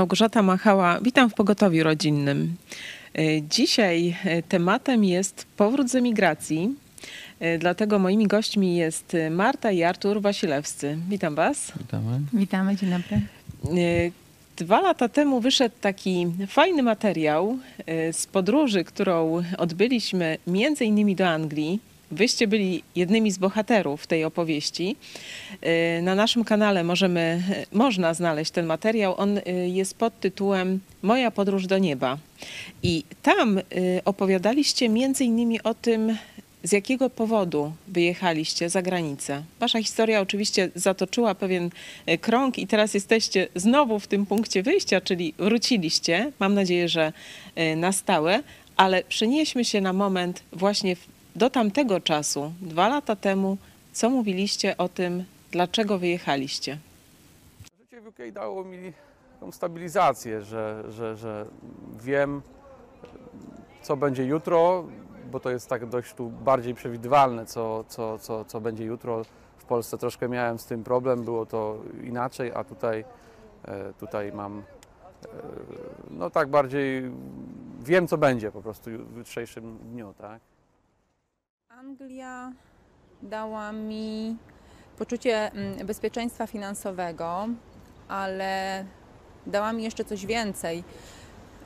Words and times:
Małgorzata 0.00 0.42
Machała, 0.42 0.98
witam 1.02 1.30
w 1.30 1.34
pogotowiu 1.34 1.84
rodzinnym. 1.84 2.54
E, 3.18 3.42
Dzisiaj 3.42 4.16
e, 4.24 4.42
tematem 4.42 5.04
jest 5.04 5.46
powrót 5.56 5.90
z 5.90 5.94
emigracji. 5.94 6.74
E, 7.40 7.58
Dlatego 7.58 7.98
moimi 7.98 8.26
gośćmi 8.26 8.76
jest 8.76 9.16
Marta 9.30 9.70
i 9.70 9.82
Artur 9.82 10.22
Wasilewscy. 10.22 10.98
Witam 11.08 11.34
Was. 11.34 11.72
Witamy. 11.80 12.20
Witamy, 12.32 12.76
dzień 12.76 12.90
dobry. 12.90 13.20
Dwa 14.56 14.80
lata 14.80 15.08
temu 15.08 15.40
wyszedł 15.40 15.74
taki 15.80 16.26
fajny 16.48 16.82
materiał 16.82 17.58
z 18.12 18.26
podróży, 18.26 18.84
którą 18.84 19.42
odbyliśmy 19.58 20.38
między 20.46 20.84
innymi 20.84 21.16
do 21.16 21.28
Anglii. 21.28 21.80
Wyście 22.10 22.46
byli 22.46 22.82
jednymi 22.96 23.30
z 23.30 23.38
bohaterów 23.38 24.06
tej 24.06 24.24
opowieści. 24.24 24.96
E, 25.62 26.02
Na 26.02 26.14
naszym 26.14 26.44
kanale 26.44 26.84
możemy, 26.84 27.20
e, 27.20 27.66
można 27.72 28.14
znaleźć 28.14 28.50
ten 28.50 28.66
materiał. 28.66 29.14
On 29.20 29.38
e, 29.38 29.42
jest 29.68 29.94
pod 29.94 30.20
tytułem 30.20 30.80
Moja 31.02 31.30
podróż 31.30 31.66
do 31.66 31.78
nieba. 31.78 32.18
I 32.82 33.04
tam 33.22 33.60
opowiadaliście 34.04 34.88
między 34.88 35.24
innymi 35.24 35.62
o 35.62 35.74
tym, 35.74 36.16
z 36.64 36.72
jakiego 36.72 37.10
powodu 37.10 37.72
wyjechaliście 37.88 38.70
za 38.70 38.82
granicę? 38.82 39.42
Wasza 39.60 39.78
historia 39.78 40.20
oczywiście 40.20 40.70
zatoczyła 40.74 41.34
pewien 41.34 41.70
krąg 42.20 42.58
i 42.58 42.66
teraz 42.66 42.94
jesteście 42.94 43.48
znowu 43.54 43.98
w 44.00 44.06
tym 44.06 44.26
punkcie 44.26 44.62
wyjścia, 44.62 45.00
czyli 45.00 45.34
wróciliście, 45.38 46.32
mam 46.38 46.54
nadzieję, 46.54 46.88
że 46.88 47.12
na 47.76 47.92
stałe, 47.92 48.42
ale 48.76 49.04
przenieśmy 49.04 49.64
się 49.64 49.80
na 49.80 49.92
moment 49.92 50.42
właśnie 50.52 50.96
w- 50.96 51.19
do 51.36 51.50
tamtego 51.50 52.00
czasu, 52.00 52.52
dwa 52.60 52.88
lata 52.88 53.16
temu. 53.16 53.56
Co 53.92 54.10
mówiliście 54.10 54.76
o 54.76 54.88
tym, 54.88 55.24
dlaczego 55.50 55.98
wyjechaliście? 55.98 56.78
Życie 57.80 58.00
w 58.00 58.06
UK 58.06 58.18
dało 58.32 58.64
mi 58.64 58.92
tą 59.40 59.52
stabilizację, 59.52 60.42
że, 60.42 60.84
że, 60.88 61.16
że 61.16 61.46
wiem, 62.02 62.42
co 63.82 63.96
będzie 63.96 64.24
jutro, 64.24 64.84
bo 65.30 65.40
to 65.40 65.50
jest 65.50 65.68
tak 65.68 65.86
dość 65.86 66.14
tu 66.14 66.30
bardziej 66.30 66.74
przewidywalne, 66.74 67.46
co, 67.46 67.84
co, 67.88 68.18
co, 68.18 68.44
co 68.44 68.60
będzie 68.60 68.84
jutro. 68.84 69.24
W 69.58 69.64
Polsce 69.64 69.98
troszkę 69.98 70.28
miałem 70.28 70.58
z 70.58 70.66
tym 70.66 70.84
problem, 70.84 71.24
było 71.24 71.46
to 71.46 71.78
inaczej, 72.04 72.52
a 72.54 72.64
tutaj, 72.64 73.04
e, 73.64 73.92
tutaj 73.92 74.32
mam 74.32 74.58
e, 74.58 74.62
no 76.10 76.30
tak 76.30 76.48
bardziej 76.48 77.10
wiem, 77.80 78.08
co 78.08 78.18
będzie 78.18 78.52
po 78.52 78.62
prostu 78.62 78.90
w 78.90 79.16
jutrzejszym 79.16 79.78
dniu, 79.78 80.14
tak? 80.18 80.40
Anglia 81.80 82.52
dała 83.22 83.72
mi 83.72 84.36
poczucie 84.98 85.52
mm, 85.52 85.86
bezpieczeństwa 85.86 86.46
finansowego, 86.46 87.48
ale 88.08 88.84
dała 89.46 89.72
mi 89.72 89.82
jeszcze 89.82 90.04
coś 90.04 90.26
więcej, 90.26 90.84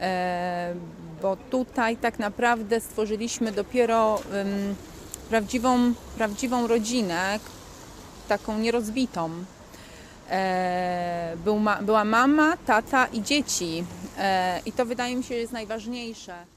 e, 0.00 0.74
bo 1.22 1.36
tutaj 1.36 1.96
tak 1.96 2.18
naprawdę 2.18 2.80
stworzyliśmy 2.80 3.52
dopiero 3.52 4.18
em, 4.32 4.74
prawdziwą, 5.30 5.94
prawdziwą 6.16 6.66
rodzinę, 6.66 7.38
taką 8.28 8.58
nierozbitą. 8.58 9.30
E, 10.30 11.36
była 11.82 12.04
mama, 12.04 12.56
tata 12.66 13.06
i 13.06 13.22
dzieci. 13.22 13.84
E, 14.18 14.60
I 14.66 14.72
to 14.72 14.86
wydaje 14.86 15.16
mi 15.16 15.24
się 15.24 15.34
jest 15.34 15.52
najważniejsze. 15.52 16.53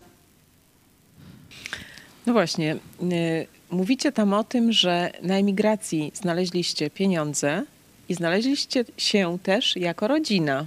No 2.27 2.33
właśnie, 2.33 2.75
y, 2.75 3.47
mówicie 3.71 4.11
tam 4.11 4.33
o 4.33 4.43
tym, 4.43 4.71
że 4.71 5.11
na 5.21 5.37
emigracji 5.37 6.11
znaleźliście 6.13 6.89
pieniądze 6.89 7.63
i 8.09 8.13
znaleźliście 8.13 8.85
się 8.97 9.37
też 9.43 9.75
jako 9.75 10.07
rodzina. 10.07 10.65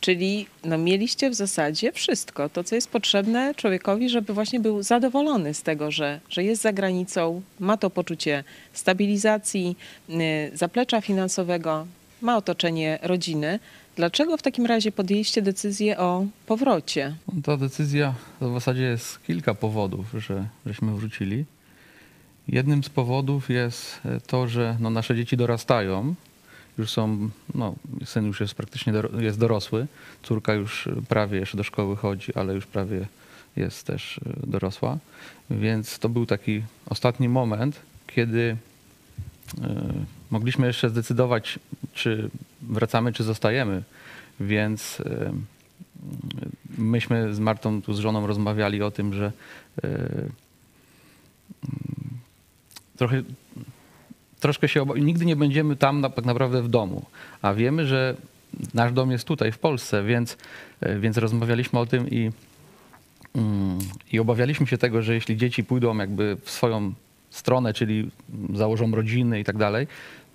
Czyli 0.00 0.46
no, 0.64 0.78
mieliście 0.78 1.30
w 1.30 1.34
zasadzie 1.34 1.92
wszystko, 1.92 2.48
to 2.48 2.64
co 2.64 2.74
jest 2.74 2.90
potrzebne 2.90 3.54
człowiekowi, 3.54 4.08
żeby 4.08 4.32
właśnie 4.34 4.60
był 4.60 4.82
zadowolony 4.82 5.54
z 5.54 5.62
tego, 5.62 5.90
że, 5.90 6.20
że 6.28 6.44
jest 6.44 6.62
za 6.62 6.72
granicą, 6.72 7.42
ma 7.58 7.76
to 7.76 7.90
poczucie 7.90 8.44
stabilizacji, 8.72 9.76
y, 10.10 10.50
zaplecza 10.54 11.00
finansowego, 11.00 11.86
ma 12.20 12.36
otoczenie 12.36 12.98
rodziny. 13.02 13.58
Dlaczego 14.00 14.36
w 14.36 14.42
takim 14.42 14.66
razie 14.66 14.92
podjęliście 14.92 15.42
decyzję 15.42 15.98
o 15.98 16.26
powrocie? 16.46 17.14
Ta 17.44 17.56
decyzja 17.56 18.14
to 18.40 18.50
w 18.50 18.54
zasadzie 18.54 18.82
jest 18.82 19.22
kilka 19.22 19.54
powodów, 19.54 20.06
że 20.18 20.48
żeśmy 20.66 20.94
wrócili. 20.94 21.44
Jednym 22.48 22.84
z 22.84 22.88
powodów 22.88 23.50
jest 23.50 24.00
e, 24.04 24.20
to, 24.20 24.48
że 24.48 24.76
no, 24.80 24.90
nasze 24.90 25.16
dzieci 25.16 25.36
dorastają. 25.36 26.14
Już 26.78 26.90
są, 26.90 27.30
no, 27.54 27.74
syn 28.04 28.26
już 28.26 28.40
jest 28.40 28.54
praktycznie 28.54 28.92
doro- 28.92 29.20
jest 29.20 29.38
dorosły, 29.38 29.86
córka 30.22 30.54
już 30.54 30.86
e, 30.86 30.92
prawie 31.08 31.38
jeszcze 31.38 31.56
do 31.56 31.62
szkoły 31.62 31.96
chodzi, 31.96 32.34
ale 32.34 32.54
już 32.54 32.66
prawie 32.66 33.06
jest 33.56 33.86
też 33.86 34.18
e, 34.18 34.46
dorosła. 34.46 34.98
Więc 35.50 35.98
to 35.98 36.08
był 36.08 36.26
taki 36.26 36.62
ostatni 36.86 37.28
moment, 37.28 37.80
kiedy 38.06 38.56
mogliśmy 40.30 40.66
jeszcze 40.66 40.90
zdecydować, 40.90 41.58
czy 41.94 42.30
wracamy, 42.62 43.12
czy 43.12 43.24
zostajemy. 43.24 43.82
Więc 44.40 45.00
e, 45.00 45.32
myśmy 46.78 47.34
z 47.34 47.38
Martą, 47.38 47.82
tu 47.82 47.94
z 47.94 47.98
żoną 47.98 48.26
rozmawiali 48.26 48.82
o 48.82 48.90
tym, 48.90 49.14
że 49.14 49.32
e, 49.84 49.88
trochę, 52.96 53.22
troszkę 54.40 54.68
się 54.68 54.82
oba... 54.82 54.94
nigdy 54.94 55.26
nie 55.26 55.36
będziemy 55.36 55.76
tam 55.76 56.02
tak 56.02 56.24
naprawdę 56.24 56.62
w 56.62 56.68
domu, 56.68 57.04
a 57.42 57.54
wiemy, 57.54 57.86
że 57.86 58.16
nasz 58.74 58.92
dom 58.92 59.10
jest 59.10 59.24
tutaj 59.24 59.52
w 59.52 59.58
Polsce, 59.58 60.04
więc, 60.04 60.36
e, 60.80 60.98
więc 60.98 61.16
rozmawialiśmy 61.16 61.78
o 61.78 61.86
tym 61.86 62.10
i, 62.10 62.30
mm, 63.34 63.78
i 64.12 64.18
obawialiśmy 64.18 64.66
się 64.66 64.78
tego, 64.78 65.02
że 65.02 65.14
jeśli 65.14 65.36
dzieci 65.36 65.64
pójdą 65.64 65.96
jakby 65.98 66.36
w 66.42 66.50
swoją 66.50 66.92
stronę, 67.30 67.74
czyli 67.74 68.10
założą 68.54 68.90
rodziny 68.90 69.40
i 69.40 69.44
tak 69.44 69.56
dalej, 69.56 69.86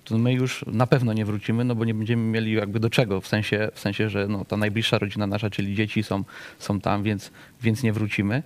to 0.06 0.18
my 0.18 0.32
już 0.32 0.64
na 0.66 0.86
pewno 0.86 1.12
nie 1.12 1.24
wrócimy, 1.24 1.64
no 1.64 1.74
bo 1.74 1.84
nie 1.84 1.94
będziemy 1.94 2.22
mieli 2.22 2.52
jakby 2.52 2.80
do 2.80 2.90
czego, 2.90 3.20
w 3.20 3.26
sensie, 3.26 3.68
w 3.74 3.80
sensie 3.80 4.10
że 4.10 4.28
no, 4.28 4.44
ta 4.44 4.56
najbliższa 4.56 4.98
rodzina 4.98 5.26
nasza, 5.26 5.50
czyli 5.50 5.74
dzieci 5.74 6.02
są, 6.02 6.24
są 6.58 6.80
tam, 6.80 7.02
więc, 7.02 7.30
więc 7.62 7.82
nie 7.82 7.92
wrócimy. 7.92 8.42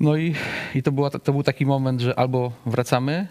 No 0.00 0.16
i, 0.16 0.34
i 0.74 0.82
to, 0.82 0.92
była, 0.92 1.10
to 1.10 1.32
był 1.32 1.42
taki 1.42 1.66
moment, 1.66 2.00
że 2.00 2.18
albo 2.18 2.52
wracamy, 2.66 3.26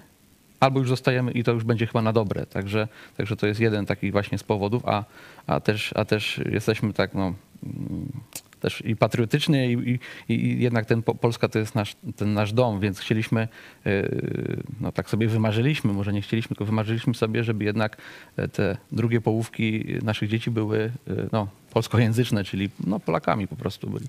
albo 0.60 0.80
już 0.80 0.90
zostajemy 0.90 1.32
i 1.32 1.44
to 1.44 1.52
już 1.52 1.64
będzie 1.64 1.88
chyba 1.88 2.02
na 2.02 2.14
dobre. 2.14 2.46
Także, 2.46 2.88
także 3.18 3.36
to 3.36 3.48
jest 3.48 3.60
jeden 3.60 3.86
taki 3.86 4.12
właśnie 4.12 4.38
z 4.38 4.44
powodów, 4.44 4.86
a, 4.86 5.04
a, 5.48 5.60
też, 5.60 5.94
a 5.96 6.06
też 6.06 6.42
jesteśmy 6.52 6.94
tak, 6.94 7.14
no, 7.14 7.34
mm, 7.64 8.12
też 8.62 8.84
i 8.86 8.96
patriotycznie 8.96 9.72
i, 9.72 10.00
i, 10.30 10.34
i 10.34 10.62
jednak 10.62 10.86
ten 10.86 11.04
po, 11.04 11.16
Polska 11.16 11.48
to 11.50 11.60
jest 11.60 11.76
nasz, 11.76 11.96
ten 12.16 12.34
nasz 12.34 12.54
dom, 12.54 12.80
więc 12.80 13.00
chcieliśmy, 13.00 13.48
yy, 13.86 14.64
no 14.82 14.92
tak 14.92 15.10
sobie 15.10 15.28
wymarzyliśmy, 15.28 15.94
może 15.94 16.14
nie 16.14 16.22
chcieliśmy, 16.22 16.50
tylko 16.50 16.66
wymarzyliśmy 16.66 17.14
sobie, 17.14 17.44
żeby 17.44 17.64
jednak 17.64 17.98
e, 18.38 18.48
te 18.48 18.78
drugie 18.92 19.22
połówki 19.22 19.86
naszych 20.04 20.30
dzieci 20.30 20.52
były 20.52 20.92
yy, 21.08 21.30
no, 21.32 21.48
polskojęzyczne, 21.74 22.44
czyli 22.44 22.70
no, 22.88 23.00
Polakami 23.00 23.48
po 23.48 23.56
prostu 23.56 23.90
byli. 23.90 24.06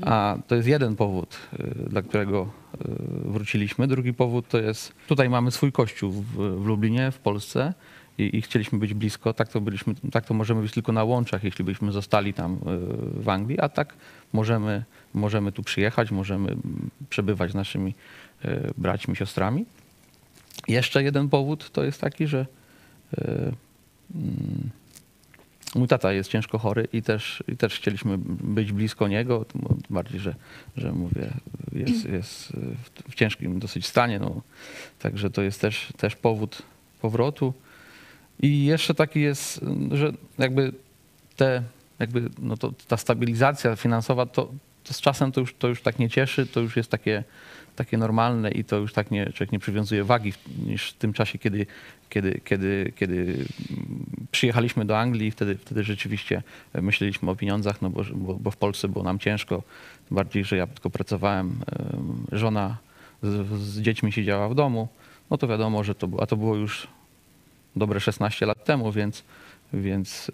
A 0.00 0.36
to 0.46 0.54
jest 0.54 0.68
jeden 0.68 0.96
powód, 0.96 1.36
dla 1.90 2.02
którego 2.02 2.50
wróciliśmy. 3.24 3.86
Drugi 3.86 4.14
powód 4.14 4.48
to 4.48 4.58
jest, 4.58 4.94
tutaj 5.08 5.30
mamy 5.30 5.50
swój 5.50 5.72
kościół 5.72 6.12
w, 6.12 6.24
w 6.62 6.66
Lublinie, 6.66 7.10
w 7.10 7.18
Polsce 7.18 7.74
i, 8.18 8.36
i 8.36 8.42
chcieliśmy 8.42 8.78
być 8.78 8.94
blisko. 8.94 9.32
Tak 9.32 9.48
to, 9.48 9.60
byliśmy, 9.60 9.94
tak 10.12 10.26
to 10.26 10.34
możemy 10.34 10.62
być 10.62 10.72
tylko 10.72 10.92
na 10.92 11.04
łączach, 11.04 11.44
jeśli 11.44 11.64
byśmy 11.64 11.92
zostali 11.92 12.34
tam 12.34 12.52
yy, 12.52 13.22
w 13.22 13.28
Anglii, 13.28 13.60
a 13.60 13.68
tak 13.68 13.94
możemy, 14.32 14.84
możemy 15.14 15.52
tu 15.52 15.62
przyjechać, 15.62 16.10
możemy 16.10 16.56
przebywać 17.10 17.50
z 17.50 17.54
naszymi 17.54 17.94
yy, 18.44 18.70
braćmi, 18.78 19.16
siostrami. 19.16 19.64
Jeszcze 20.68 21.02
jeden 21.02 21.28
powód 21.28 21.70
to 21.70 21.84
jest 21.84 22.00
taki, 22.00 22.26
że 22.26 22.46
yy, 23.18 23.52
mm, 24.14 24.70
mój 25.74 25.88
tata 25.88 26.12
jest 26.12 26.30
ciężko 26.30 26.58
chory 26.58 26.88
i 26.92 27.02
też, 27.02 27.44
i 27.48 27.56
też 27.56 27.74
chcieliśmy 27.74 28.18
być 28.44 28.72
blisko 28.72 29.08
niego, 29.08 29.44
bardziej, 29.90 30.20
że, 30.20 30.34
że 30.76 30.92
mówię, 30.92 31.30
jest, 31.72 32.04
jest 32.04 32.52
w 33.10 33.14
ciężkim 33.14 33.58
dosyć 33.58 33.86
stanie, 33.86 34.18
no, 34.18 34.42
także 34.98 35.30
to 35.30 35.42
jest 35.42 35.60
też, 35.60 35.92
też 35.96 36.16
powód 36.16 36.62
powrotu. 37.00 37.54
I 38.42 38.64
jeszcze 38.64 38.94
taki 38.94 39.20
jest, 39.20 39.60
że 39.90 40.12
jakby 40.38 40.72
te, 41.36 41.62
jakby 41.98 42.30
no 42.38 42.56
to, 42.56 42.72
ta 42.88 42.96
stabilizacja 42.96 43.76
finansowa, 43.76 44.26
to, 44.26 44.52
to 44.84 44.94
z 44.94 45.00
czasem 45.00 45.32
to 45.32 45.40
już, 45.40 45.54
to 45.54 45.68
już 45.68 45.82
tak 45.82 45.98
nie 45.98 46.10
cieszy, 46.10 46.46
to 46.46 46.60
już 46.60 46.76
jest 46.76 46.90
takie, 46.90 47.24
takie 47.76 47.98
normalne 47.98 48.50
i 48.50 48.64
to 48.64 48.76
już 48.76 48.92
tak 48.92 49.10
nie, 49.10 49.26
człowiek 49.26 49.52
nie 49.52 49.58
przywiązuje 49.58 50.04
wagi 50.04 50.32
niż 50.66 50.90
w 50.90 50.94
tym 50.94 51.12
czasie, 51.12 51.38
kiedy, 51.38 51.66
kiedy, 52.08 52.40
kiedy, 52.44 52.92
kiedy 52.96 53.14
mm, 53.16 53.46
przyjechaliśmy 54.32 54.84
do 54.84 54.98
Anglii, 54.98 55.30
wtedy, 55.30 55.54
wtedy 55.56 55.84
rzeczywiście 55.84 56.42
myśleliśmy 56.74 57.30
o 57.30 57.36
pieniądzach, 57.36 57.82
no 57.82 57.90
bo, 57.90 58.04
bo, 58.14 58.34
bo 58.34 58.50
w 58.50 58.56
Polsce 58.56 58.88
było 58.88 59.04
nam 59.04 59.18
ciężko, 59.18 59.62
bardziej, 60.10 60.44
że 60.44 60.56
ja 60.56 60.66
tylko 60.66 60.90
pracowałem, 60.90 61.48
em, 61.48 62.26
żona 62.32 62.76
z, 63.22 63.60
z 63.62 63.80
dziećmi 63.80 64.12
siedziała 64.12 64.48
w 64.48 64.54
domu, 64.54 64.88
no 65.30 65.38
to 65.38 65.48
wiadomo, 65.48 65.84
że 65.84 65.94
to 65.94 66.08
było, 66.08 66.22
a 66.22 66.26
to 66.26 66.36
było 66.36 66.56
już 66.56 66.88
dobre 67.76 68.00
16 68.00 68.46
lat 68.46 68.64
temu, 68.64 68.92
więc, 68.92 69.24
więc 69.72 70.28
y, 70.28 70.32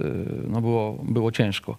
no 0.48 0.60
było, 0.60 0.92
było 1.02 1.32
ciężko. 1.32 1.78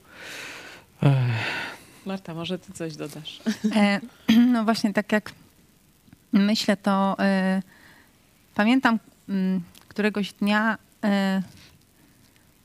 Marta, 2.06 2.34
może 2.34 2.60
ty 2.60 2.74
coś 2.74 2.96
dodasz? 2.96 3.42
E, 3.76 4.00
No 4.54 4.64
właśnie, 4.64 4.94
tak 4.94 5.12
jak 5.12 5.32
myślę, 6.34 6.78
to 6.78 7.16
e, 7.20 7.62
pamiętam 8.56 9.00
mm, 9.30 9.62
któregoś 9.88 10.34
dnia. 10.34 10.78
e, 11.04 11.42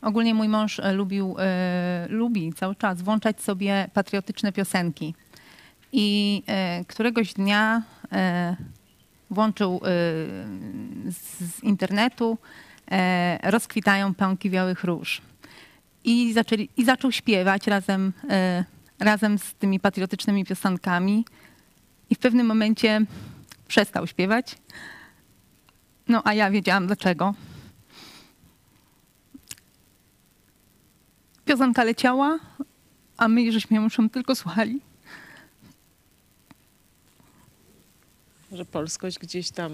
ogólnie 0.03 0.35
mój 0.35 0.49
mąż 0.49 0.81
e, 0.81 0.93
lubił, 0.93 1.37
e, 1.39 2.07
lubi 2.09 2.53
cały 2.53 2.77
czas 2.77 3.03
włączać 3.03 3.43
sobie 3.43 3.89
patriotyczne 3.95 4.53
piosenki. 4.53 5.15
I 5.93 6.43
e, 6.47 6.85
któregoś 6.85 7.35
dnia 7.35 7.83
e, 8.13 8.57
włączył 9.31 9.77
e, 9.77 9.81
z, 11.13 11.41
z 11.41 11.63
internetu 11.63 12.39
e, 12.43 12.64
Rozkwitają 13.43 14.15
pąki 14.15 14.51
białych 14.51 14.85
róż. 14.85 15.23
I, 16.05 16.33
zaczęli, 16.33 16.69
I 16.77 16.85
zaczął 16.85 17.13
śpiewać 17.13 17.67
razem, 17.67 18.13
e, 18.31 18.65
razem 18.99 19.39
z 19.39 19.55
tymi 19.55 19.81
patriotycznymi 19.81 20.45
piosenkami. 20.45 21.25
I 22.11 22.15
w 22.15 22.19
pewnym 22.19 22.47
momencie 22.47 23.01
przestał 23.69 24.07
śpiewać. 24.07 24.57
No 26.09 26.23
a 26.25 26.35
ja 26.35 26.51
wiedziałam 26.51 26.87
dlaczego. 26.87 27.35
Piosenka 31.45 31.85
leciała, 31.85 32.39
a 33.17 33.29
my 33.29 33.53
żeśmy 33.53 33.77
ją 33.77 33.89
tylko 34.13 34.35
słuchali. 34.35 34.81
Że 38.53 38.65
polskość 38.65 39.19
gdzieś 39.19 39.51
tam 39.51 39.73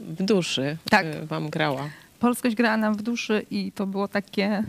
w 0.00 0.22
duszy 0.22 0.76
Tak. 0.90 1.06
y, 1.06 1.26
wam 1.26 1.50
grała. 1.50 1.88
Polskość 2.20 2.56
grała 2.56 2.76
nam 2.76 2.94
w 2.94 3.02
duszy 3.02 3.46
i 3.50 3.72
to 3.72 3.86
było 3.86 4.08
takie, 4.08 4.62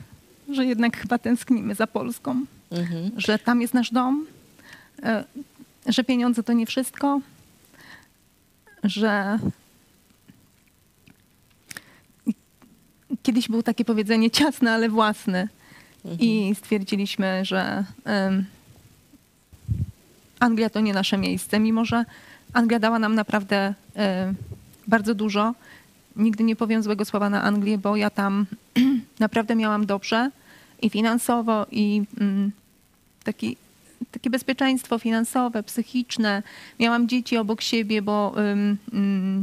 że 0.53 0.65
jednak 0.65 0.97
chyba 0.97 1.17
tęsknimy 1.17 1.75
za 1.75 1.87
Polską. 1.87 2.45
Mhm. 2.71 3.11
że 3.17 3.39
tam 3.39 3.61
jest 3.61 3.73
nasz 3.73 3.91
dom, 3.91 4.25
e, 5.03 5.23
że 5.87 6.03
pieniądze 6.03 6.43
to 6.43 6.53
nie 6.53 6.65
wszystko, 6.65 7.21
że 8.83 9.39
kiedyś 13.23 13.47
było 13.47 13.63
takie 13.63 13.85
powiedzenie 13.85 14.31
ciasne, 14.31 14.71
ale 14.71 14.89
własne. 14.89 15.47
I 16.19 16.55
stwierdziliśmy, 16.55 17.45
że 17.45 17.83
em, 18.05 18.45
Anglia 20.39 20.69
to 20.69 20.79
nie 20.79 20.93
nasze 20.93 21.17
miejsce, 21.17 21.59
mimo 21.59 21.85
że 21.85 22.05
Anglia 22.53 22.79
dała 22.79 22.99
nam 22.99 23.15
naprawdę 23.15 23.73
e, 23.95 24.33
bardzo 24.89 25.15
dużo. 25.15 25.53
Nigdy 26.15 26.43
nie 26.43 26.55
powiem 26.55 26.83
złego 26.83 27.05
słowa 27.05 27.29
na 27.29 27.43
Anglię, 27.43 27.77
bo 27.77 27.95
ja 27.95 28.09
tam 28.09 28.45
naprawdę 29.19 29.55
miałam 29.55 29.85
dobrze 29.85 30.31
i 30.81 30.89
finansowo, 30.89 31.65
i 31.71 32.03
mm, 32.19 32.51
taki, 33.23 33.57
takie 34.11 34.29
bezpieczeństwo 34.29 34.99
finansowe, 34.99 35.63
psychiczne. 35.63 36.43
Miałam 36.79 37.07
dzieci 37.07 37.37
obok 37.37 37.61
siebie, 37.61 38.01
bo 38.01 38.35
ym, 38.51 38.77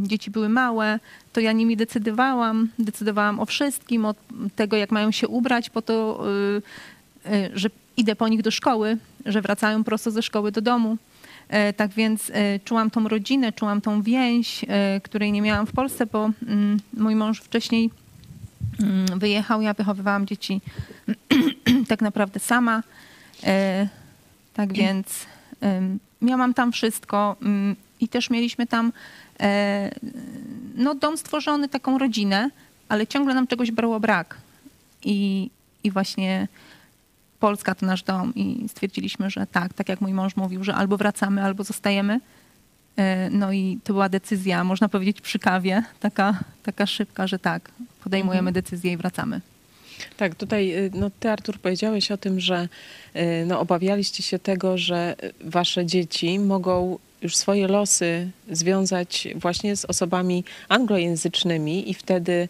dzieci 0.07 0.31
były 0.31 0.49
małe, 0.49 1.01
to 1.33 1.41
ja 1.41 1.53
nimi 1.53 1.77
decydowałam. 1.77 2.69
Decydowałam 2.79 3.41
o 3.41 3.47
wszystkim, 3.47 4.05
od 4.05 4.17
tego, 4.57 4.77
jak 4.77 4.91
mają 4.91 5.11
się 5.11 5.29
ubrać, 5.29 5.71
po 5.71 5.83
to, 5.83 6.25
y, 7.27 7.33
y, 7.33 7.51
że 7.55 7.69
idę 7.97 8.17
po 8.17 8.29
nich 8.29 8.43
do 8.43 8.51
szkoły, 8.51 8.97
że 9.27 9.43
wracają 9.43 9.85
prosto 9.85 10.11
ze 10.11 10.23
szkoły 10.23 10.53
do 10.53 10.61
domu. 10.61 10.97
E, 11.49 11.73
Tak 11.73 11.91
więc 11.91 12.31
e, 12.35 12.59
czułam 12.59 12.91
tą 12.91 13.09
rodzinę, 13.09 13.53
czułam 13.53 13.81
tą 13.81 14.03
więź, 14.03 14.65
e, 14.69 15.01
której 15.01 15.33
nie 15.33 15.43
miałam 15.43 15.67
w 15.67 15.73
Polsce, 15.73 16.07
bo 16.07 16.31
mm, 16.49 16.81
mój 16.97 17.15
mąż 17.15 17.41
wcześniej 17.41 17.91
mm, 18.81 19.19
wyjechał, 19.19 19.63
ja 19.63 19.75
wychowywałam 19.75 20.27
dzieci 20.27 20.61
tak 21.89 22.03
naprawdę 22.03 22.41
sama. 22.41 22.83
Tak 24.55 24.73
więc 24.73 25.27
miałam 26.23 26.55
tam 26.55 26.73
wszystko 26.73 27.37
mm, 27.43 27.77
i 28.01 28.09
też 28.09 28.31
mieliśmy 28.31 28.67
tam 28.67 28.93
no, 30.75 30.95
dom 30.95 31.17
stworzony, 31.17 31.69
taką 31.69 31.99
rodzinę, 31.99 32.51
ale 32.89 33.07
ciągle 33.07 33.35
nam 33.35 33.47
czegoś 33.47 33.71
brało 33.71 34.01
brak. 34.01 34.37
I, 35.05 35.51
i 35.85 35.91
właśnie 35.91 36.49
Polska 37.41 37.75
to 37.75 37.87
nasz 37.87 38.03
dom 38.03 38.35
i 38.35 38.69
stwierdziliśmy, 38.69 39.31
że 39.31 39.47
tak, 39.47 39.75
tak 39.75 39.89
jak 39.89 40.01
mój 40.01 40.13
mąż 40.13 40.37
mówił, 40.37 40.65
że 40.65 40.75
albo 40.75 40.97
wracamy, 40.97 41.43
albo 41.43 41.65
zostajemy. 41.65 42.21
E, 42.97 43.31
No 43.31 43.53
i 43.53 43.79
to 43.85 43.93
była 43.93 44.09
decyzja, 44.09 44.65
można 44.65 44.89
powiedzieć 44.89 45.21
przy 45.21 45.39
kawie, 45.39 45.83
taka, 46.01 46.41
taka 46.63 46.87
szybka, 46.87 47.27
że 47.27 47.39
tak, 47.39 47.71
podejmujemy 48.05 48.53
decyzję 48.53 48.93
i 48.93 48.97
wracamy. 48.97 49.41
Tak, 50.17 50.35
tutaj 50.35 50.77
y, 50.77 50.91
no, 50.95 51.11
ty 51.21 51.31
Artur 51.31 51.59
powiedziałeś 51.59 52.11
o 52.11 52.17
tym, 52.17 52.41
że 52.41 52.69
y, 53.17 53.45
no, 53.47 53.61
obawialiście 53.61 54.23
się 54.23 54.39
tego, 54.39 54.79
że 54.79 55.17
y, 55.25 55.33
wasze 55.41 55.87
dzieci 55.87 56.39
mogą 56.39 56.99
już 57.23 57.37
swoje 57.37 57.69
losy 57.69 58.31
związać 58.51 59.29
właśnie 59.37 59.77
z 59.77 59.85
osobami 59.85 60.45
anglojęzycznymi 60.69 61.91
i 61.91 61.95
wtedy 61.95 62.49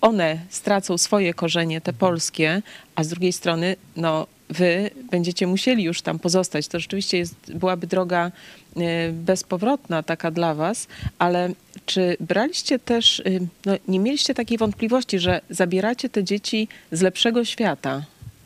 one 0.00 0.38
stracą 0.50 0.98
swoje 0.98 1.34
korzenie, 1.34 1.80
te 1.80 1.92
polskie, 1.92 2.62
a 2.94 3.04
z 3.04 3.08
drugiej 3.08 3.32
strony 3.32 3.76
no, 3.96 4.26
wy 4.50 4.90
będziecie 5.10 5.46
musieli 5.46 5.84
już 5.84 6.02
tam 6.02 6.18
pozostać. 6.18 6.68
To 6.68 6.80
rzeczywiście 6.80 7.18
jest, 7.18 7.34
byłaby 7.54 7.86
droga 7.86 8.30
y, 8.76 8.80
bezpowrotna 9.12 10.02
taka 10.02 10.30
dla 10.30 10.54
was, 10.54 10.88
ale 11.18 11.50
czy 11.86 12.16
braliście 12.20 12.78
też, 12.78 13.18
y, 13.18 13.40
no, 13.66 13.72
nie 13.88 13.98
mieliście 13.98 14.34
takiej 14.34 14.58
wątpliwości, 14.58 15.18
że 15.18 15.40
zabieracie 15.50 16.08
te 16.08 16.24
dzieci 16.24 16.68
z 16.92 17.02
lepszego 17.02 17.44
świata? 17.44 18.02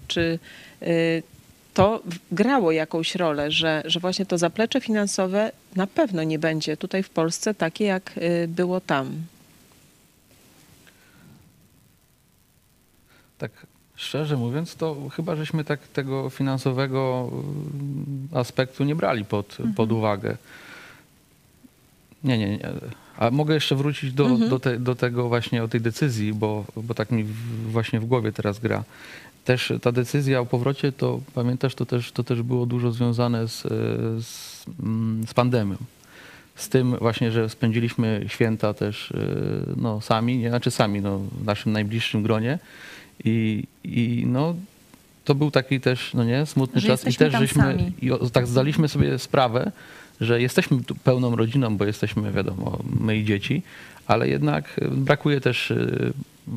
Czy 0.09 0.39
y, 0.83 1.23
to 1.75 2.03
grało 2.33 2.73
jakąś 2.73 3.15
rolę, 3.15 3.51
że, 3.51 3.83
że 3.85 4.01
właśnie 4.01 4.27
to 4.27 4.39
zaplecze 4.39 4.81
finansowe 4.81 5.53
na 5.77 5.87
pewno 5.87 6.23
nie 6.23 6.39
będzie 6.39 6.77
tutaj 6.77 7.03
w 7.03 7.11
Polsce 7.11 7.55
takie, 7.55 7.85
jak 7.85 8.13
y, 8.19 8.49
było 8.49 8.81
tam? 8.81 9.25
Tak 13.39 13.67
szczerze 13.97 14.37
mówiąc, 14.37 14.77
to 14.77 14.97
chyba 15.17 15.37
żeśmy 15.37 15.65
tak 15.65 15.89
tego 15.89 16.31
finansowego 16.31 17.31
y, 18.33 18.39
aspektu 18.39 18.85
nie 18.85 18.95
brali 18.95 19.25
pod, 19.25 19.59
pod 19.77 19.93
uwagę. 19.93 20.37
Nie, 22.25 22.39
nie, 22.39 22.49
nie. 22.49 22.71
A 23.17 23.31
mogę 23.31 23.55
jeszcze 23.55 23.77
wrócić 23.77 24.13
do, 24.13 24.29
do, 24.29 24.59
te, 24.59 24.79
do 24.79 24.95
tego 24.95 25.29
właśnie 25.29 25.65
o 25.65 25.69
tej 25.69 25.81
decyzji, 25.81 26.33
bo, 26.33 26.65
bo 26.77 26.95
tak 26.95 27.11
mi 27.11 27.25
właśnie 27.69 28.01
w 28.01 28.05
głowie 28.05 28.33
teraz 28.33 28.59
gra. 28.59 28.85
Też 29.45 29.73
ta 29.83 29.93
decyzja 29.93 30.41
o 30.41 30.47
powrocie, 30.47 30.93
to 30.93 31.21
pamiętasz, 31.35 31.75
to 31.75 31.87
też, 31.87 32.13
to 32.13 32.25
też 32.25 32.43
było 32.43 32.67
dużo 32.67 32.93
związane 32.93 33.49
z, 33.49 33.63
z, 34.25 34.65
mm, 34.83 35.27
z 35.27 35.35
pandemią. 35.35 35.77
Z 36.57 36.69
tym 36.69 36.97
właśnie, 36.97 37.31
że 37.31 37.49
spędziliśmy 37.49 38.25
święta 38.27 38.75
też 38.75 39.11
y, 39.11 39.17
no, 39.77 40.01
sami, 40.01 40.39
nie? 40.39 40.49
znaczy 40.49 40.71
sami, 40.71 41.01
no, 41.01 41.19
w 41.19 41.45
naszym 41.45 41.73
najbliższym 41.73 42.23
gronie. 42.23 42.59
I, 43.25 43.65
I 43.85 44.25
no, 44.27 44.55
to 45.25 45.35
był 45.35 45.51
taki 45.51 45.81
też, 45.81 46.15
no 46.15 46.25
nie, 46.25 46.47
smutny 46.47 46.81
Że 46.81 46.89
czas. 46.89 47.07
I 47.07 47.15
też 47.15 47.33
żeśmy 47.33 47.63
sami. 47.63 47.93
i 48.03 48.13
o, 48.13 48.31
tak 48.31 48.47
zdaliśmy 48.47 48.89
sobie 48.89 49.19
sprawę, 49.19 49.73
że 50.21 50.41
jesteśmy 50.41 50.85
tu 50.85 50.95
pełną 50.95 51.37
rodziną, 51.37 51.77
bo 51.77 51.85
jesteśmy, 51.85 52.33
wiadomo, 52.33 52.79
my 53.01 53.17
i 53.17 53.25
dzieci, 53.25 53.63
ale 54.07 54.29
jednak 54.29 54.81
brakuje 54.91 55.41
też 55.41 55.71
y, 55.71 56.13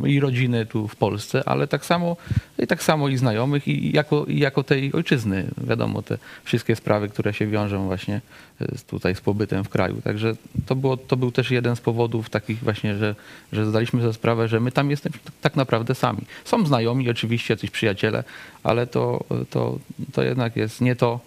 i 0.05 0.19
rodziny 0.19 0.65
tu 0.65 0.87
w 0.87 0.95
Polsce, 0.95 1.43
ale 1.49 1.67
tak 1.67 1.85
samo 1.85 2.17
i 2.59 2.67
tak 2.67 2.83
samo 2.83 3.09
i 3.09 3.17
znajomych 3.17 3.67
i 3.67 3.91
jako, 3.95 4.25
i 4.25 4.39
jako 4.39 4.63
tej 4.63 4.93
ojczyzny, 4.93 5.47
wiadomo, 5.67 6.01
te 6.01 6.17
wszystkie 6.43 6.75
sprawy, 6.75 7.09
które 7.09 7.33
się 7.33 7.47
wiążą 7.47 7.85
właśnie 7.85 8.21
y, 8.61 8.77
z- 8.77 8.83
tutaj 8.83 9.15
z 9.15 9.21
pobytem 9.21 9.63
w 9.63 9.69
kraju. 9.69 10.01
Także 10.03 10.35
to, 10.65 10.75
było, 10.75 10.97
to 10.97 11.17
był 11.17 11.31
też 11.31 11.51
jeden 11.51 11.75
z 11.75 11.81
powodów 11.81 12.29
takich 12.29 12.59
właśnie, 12.59 12.95
że, 12.95 13.15
że 13.51 13.65
zdaliśmy 13.65 14.01
sobie 14.01 14.13
sprawę, 14.13 14.47
że 14.47 14.59
my 14.59 14.71
tam 14.71 14.89
jesteśmy 14.91 15.19
tak- 15.41 15.55
naprawdę 15.55 15.95
sami. 15.95 16.19
Są 16.45 16.65
znajomi 16.65 17.09
oczywiście, 17.09 17.53
jacyś 17.53 17.69
przyjaciele, 17.71 18.23
ale 18.63 18.87
to, 18.87 19.23
to, 19.49 19.79
to 20.13 20.23
jednak 20.23 20.55
jest 20.55 20.81
nie 20.81 20.95
to, 20.95 21.19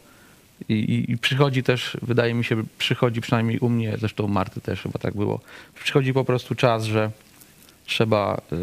i, 0.68 1.04
i, 1.08 1.18
przychodzi 1.18 1.62
też, 1.62 1.96
wydaje 2.02 2.34
mi 2.34 2.44
się, 2.44 2.62
przychodzi 2.78 3.20
przynajmniej 3.20 3.58
u 3.58 3.68
mnie, 3.68 3.94
zresztą 3.98 4.28
Marty 4.28 4.60
też 4.60 4.82
chyba 4.82 4.98
tak 4.98 5.14
było, 5.14 5.40
przychodzi 5.84 6.12
po 6.12 6.24
prostu 6.24 6.54
czas, 6.54 6.84
że 6.84 7.10
trzeba, 7.90 8.40
y, 8.52 8.56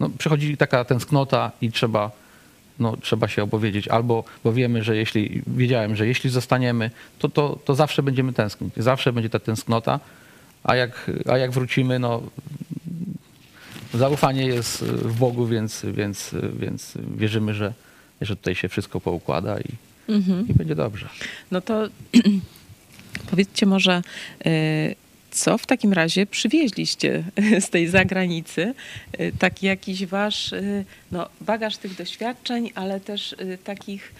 no, 0.00 0.10
przychodzi 0.18 0.56
taka 0.56 0.84
tęsknota 0.84 1.52
i 1.60 1.72
trzeba, 1.72 2.10
no, 2.78 2.96
trzeba 2.96 3.28
się 3.28 3.42
opowiedzieć. 3.42 3.88
Albo, 3.88 4.24
bo 4.44 4.52
wiemy, 4.52 4.84
że 4.84 4.96
jeśli, 4.96 5.42
wiedziałem, 5.46 5.96
że 5.96 6.06
jeśli 6.06 6.30
zostaniemy, 6.30 6.90
to, 7.18 7.28
to, 7.28 7.58
to 7.64 7.74
zawsze 7.74 8.02
będziemy 8.02 8.32
tęsknić. 8.32 8.72
Zawsze 8.76 9.12
będzie 9.12 9.30
ta 9.30 9.38
tęsknota, 9.38 10.00
a 10.64 10.76
jak, 10.76 11.10
a 11.30 11.38
jak 11.38 11.50
wrócimy, 11.50 11.98
no, 11.98 12.22
zaufanie 13.94 14.46
jest 14.46 14.84
w 14.84 15.18
Bogu, 15.18 15.46
więc, 15.46 15.86
więc, 15.92 16.34
więc 16.58 16.94
wierzymy, 17.16 17.54
że, 17.54 17.72
że 18.20 18.36
tutaj 18.36 18.54
się 18.54 18.68
wszystko 18.68 19.00
poukłada 19.00 19.60
i, 19.60 19.72
i 20.50 20.54
będzie 20.54 20.74
dobrze. 20.74 21.08
No 21.50 21.60
to 21.60 21.88
powiedzcie 23.30 23.66
może, 23.66 24.02
y, 24.46 24.94
Co 25.30 25.58
w 25.58 25.66
takim 25.66 25.92
razie 25.92 26.26
przywieźliście 26.26 27.24
z 27.66 27.70
tej 27.70 27.88
zagranicy? 27.88 28.74
Y, 29.20 29.32
Taki 29.38 29.66
jakiś 29.66 30.06
wasz 30.06 30.52
y, 30.52 30.84
no, 31.12 31.28
bagaż 31.40 31.76
tych 31.76 31.96
doświadczeń, 31.96 32.70
ale 32.74 33.00
też 33.00 33.36
takich, 33.64 34.14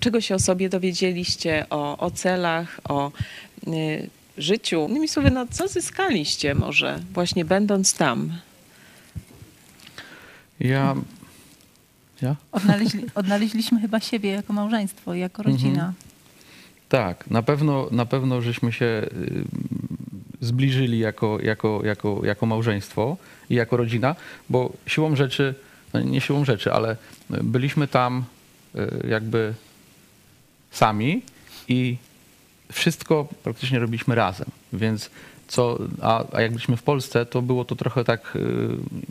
czego 0.00 0.20
się 0.20 0.34
o 0.34 0.38
sobie 0.38 0.68
dowiedzieliście, 0.68 1.66
o, 1.70 1.98
o 1.98 2.10
celach, 2.10 2.80
o 2.84 3.12
życiu. 4.38 4.86
Innymi 4.88 5.08
słowy, 5.08 5.30
no, 5.30 5.46
co 5.50 5.68
zyskaliście 5.68 6.54
może 6.54 7.00
właśnie 7.12 7.44
będąc 7.44 7.94
tam? 7.94 8.32
Ja. 10.60 10.94
Ja? 12.22 12.36
Odnaleźli, 12.52 13.04
odnaleźliśmy 13.14 13.80
chyba 13.80 14.00
siebie 14.00 14.30
jako 14.30 14.52
małżeństwo, 14.52 15.14
i 15.14 15.20
jako 15.20 15.42
rodzina. 15.42 15.92
Tak, 16.88 17.30
na 17.30 17.42
pewno, 17.42 17.88
na 17.90 18.06
pewno 18.06 18.42
żeśmy 18.42 18.72
się 18.72 18.84
y, 18.84 19.44
zbliżyli 20.40 20.98
jako, 20.98 21.38
jako, 21.42 21.80
jako, 21.84 22.20
jako 22.24 22.46
małżeństwo 22.46 23.16
i 23.50 23.54
jako 23.54 23.76
rodzina, 23.76 24.16
bo 24.48 24.72
siłą 24.86 25.16
rzeczy, 25.16 25.54
no 25.94 26.00
nie 26.00 26.20
siłą 26.20 26.44
rzeczy, 26.44 26.72
ale 26.72 26.96
byliśmy 27.30 27.88
tam 27.88 28.24
y, 28.74 29.08
jakby 29.08 29.54
sami 30.70 31.22
i 31.68 31.96
wszystko 32.72 33.28
praktycznie 33.42 33.78
robiliśmy 33.78 34.14
razem, 34.14 34.48
więc 34.72 35.10
co, 35.48 35.78
a, 36.02 36.24
a 36.32 36.40
jak 36.40 36.52
byliśmy 36.52 36.76
w 36.76 36.82
Polsce, 36.82 37.26
to 37.26 37.42
było 37.42 37.64
to 37.64 37.76
trochę 37.76 38.04
tak 38.04 38.36
y, 38.36 38.40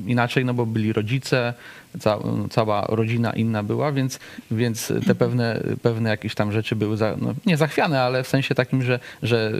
inaczej, 0.07 0.45
no 0.45 0.53
bo 0.53 0.65
byli 0.65 0.93
rodzice, 0.93 1.53
ca, 1.99 2.19
cała 2.49 2.85
rodzina 2.89 3.33
inna 3.33 3.63
była, 3.63 3.91
więc, 3.91 4.19
więc 4.51 4.93
te 5.07 5.15
pewne, 5.15 5.63
pewne 5.81 6.09
jakieś 6.09 6.35
tam 6.35 6.51
rzeczy 6.51 6.75
były 6.75 6.97
za, 6.97 7.15
no, 7.21 7.33
nie 7.45 7.57
zachwiane, 7.57 8.01
ale 8.01 8.23
w 8.23 8.27
sensie 8.27 8.55
takim, 8.55 8.83
że, 8.83 8.99
że 9.23 9.53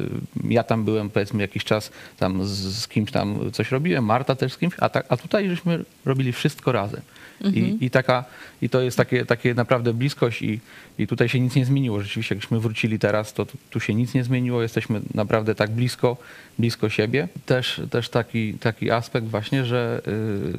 ja 0.43 0.63
tam 0.63 0.86
byłem 0.86 1.10
powiedzmy 1.10 1.41
jakiś 1.41 1.63
czas 1.63 1.91
tam 2.17 2.46
z, 2.46 2.50
z 2.50 2.88
kimś 2.88 3.12
tam 3.12 3.51
coś 3.51 3.72
robiłem, 3.72 4.05
Marta 4.05 4.36
też 4.36 4.53
z 4.53 4.57
kimś, 4.57 4.74
a, 4.79 4.89
ta, 4.89 5.03
a 5.10 5.17
tutaj 5.17 5.50
żeśmy 5.50 5.86
robili 6.05 6.31
wszystko 6.31 6.72
razem. 6.72 7.01
I, 7.41 7.77
I, 7.86 7.89
taka, 7.89 8.25
I 8.62 8.69
to 8.69 8.81
jest 8.81 8.98
takie, 8.98 9.25
takie 9.25 9.53
naprawdę 9.53 9.93
bliskość 9.93 10.41
i, 10.41 10.60
i 10.98 11.07
tutaj 11.07 11.29
się 11.29 11.39
nic 11.39 11.55
nie 11.55 11.65
zmieniło. 11.65 12.01
Rzeczywiście, 12.01 12.36
jakśmy 12.36 12.60
wrócili 12.60 13.00
teraz, 13.00 13.34
to 13.34 13.46
tu, 13.46 13.57
tu 13.69 13.79
się 13.79 13.93
nic 13.93 14.13
nie 14.13 14.24
zmieniło. 14.24 14.62
Jesteśmy 14.62 15.01
naprawdę 15.13 15.55
tak 15.55 15.72
blisko, 15.72 16.17
blisko 16.60 16.89
siebie. 16.89 17.27
Też, 17.46 17.81
też 17.89 18.10
taki, 18.10 18.53
taki 18.53 18.91
aspekt 18.91 19.27
właśnie, 19.27 19.65
że 19.65 20.01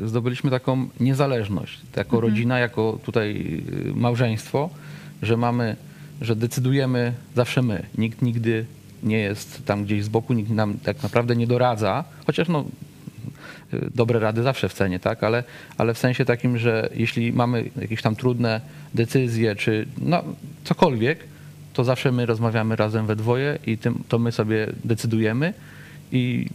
y, 0.04 0.08
zdobyliśmy 0.08 0.50
taką 0.50 0.88
niezależność 1.00 1.67
jako 1.96 2.20
rodzina, 2.20 2.58
jako 2.58 2.98
tutaj 3.04 3.62
y, 3.86 3.94
małżeństwo, 3.94 4.70
że 5.22 5.36
mamy, 5.36 5.76
że 6.20 6.36
decydujemy 6.36 7.12
zawsze 7.36 7.62
my. 7.62 7.82
Nikt 7.98 8.22
nigdy 8.22 8.64
nie 9.02 9.18
jest 9.18 9.66
tam 9.66 9.84
gdzieś 9.84 10.04
z 10.04 10.08
boku, 10.08 10.32
nikt 10.32 10.50
nam 10.50 10.78
tak 10.78 11.02
naprawdę 11.02 11.36
nie 11.36 11.46
doradza, 11.46 12.04
chociaż 12.26 12.48
no 12.48 12.64
y, 13.74 13.90
dobre 13.94 14.18
rady 14.18 14.42
zawsze 14.42 14.68
w 14.68 14.74
cenie, 14.74 15.00
tak? 15.00 15.24
Ale, 15.24 15.44
ale 15.78 15.94
w 15.94 15.98
sensie 15.98 16.24
takim, 16.24 16.58
że 16.58 16.88
jeśli 16.94 17.32
mamy 17.32 17.70
jakieś 17.80 18.02
tam 18.02 18.16
trudne 18.16 18.60
decyzje, 18.94 19.56
czy 19.56 19.86
no, 19.98 20.22
cokolwiek, 20.64 21.18
to 21.72 21.84
zawsze 21.84 22.12
my 22.12 22.26
rozmawiamy 22.26 22.76
razem 22.76 23.06
we 23.06 23.16
dwoje 23.16 23.58
i 23.66 23.78
tym, 23.78 24.02
to 24.08 24.18
my 24.18 24.32
sobie 24.32 24.66
decydujemy 24.84 25.54
i, 26.12 26.46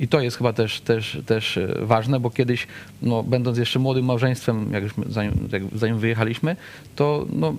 i 0.00 0.08
to 0.08 0.20
jest 0.20 0.36
chyba 0.36 0.52
też, 0.52 0.80
też, 0.80 1.18
też 1.26 1.56
e, 1.56 1.74
ważne, 1.80 2.20
bo 2.20 2.30
kiedyś, 2.30 2.66
no, 3.02 3.22
będąc 3.22 3.58
jeszcze 3.58 3.78
młodym 3.78 4.04
małżeństwem, 4.04 4.72
jak 4.72 4.82
już 4.82 4.92
zanim, 5.08 5.48
jak, 5.52 5.62
zanim 5.74 5.98
wyjechaliśmy, 5.98 6.56
to 6.96 7.26
no, 7.32 7.54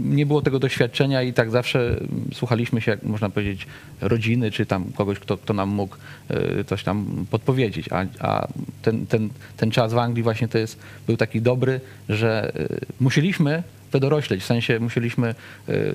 nie 0.00 0.26
było 0.26 0.42
tego 0.42 0.58
doświadczenia 0.58 1.22
i 1.22 1.32
tak 1.32 1.50
zawsze 1.50 1.80
mm, 1.80 2.08
słuchaliśmy 2.34 2.80
się, 2.80 2.90
jak 2.90 3.02
można 3.02 3.30
powiedzieć, 3.30 3.66
rodziny, 4.00 4.50
czy 4.50 4.66
tam 4.66 4.92
kogoś, 4.92 5.18
kto, 5.18 5.38
kto 5.38 5.54
nam 5.54 5.68
mógł 5.68 5.96
e, 6.28 6.64
coś 6.64 6.84
tam 6.84 7.26
podpowiedzieć. 7.30 7.88
A, 7.92 8.04
a 8.18 8.48
ten, 8.82 9.06
ten, 9.06 9.28
ten 9.56 9.70
czas 9.70 9.92
w 9.92 9.98
Anglii 9.98 10.22
właśnie 10.22 10.48
to 10.48 10.58
jest, 10.58 10.78
był 11.06 11.16
taki 11.16 11.40
dobry, 11.42 11.80
że 12.08 12.52
e, 12.54 12.68
musieliśmy 13.00 13.62
wydorośleć, 13.92 14.42
w 14.42 14.46
sensie 14.46 14.80
musieliśmy 14.80 15.34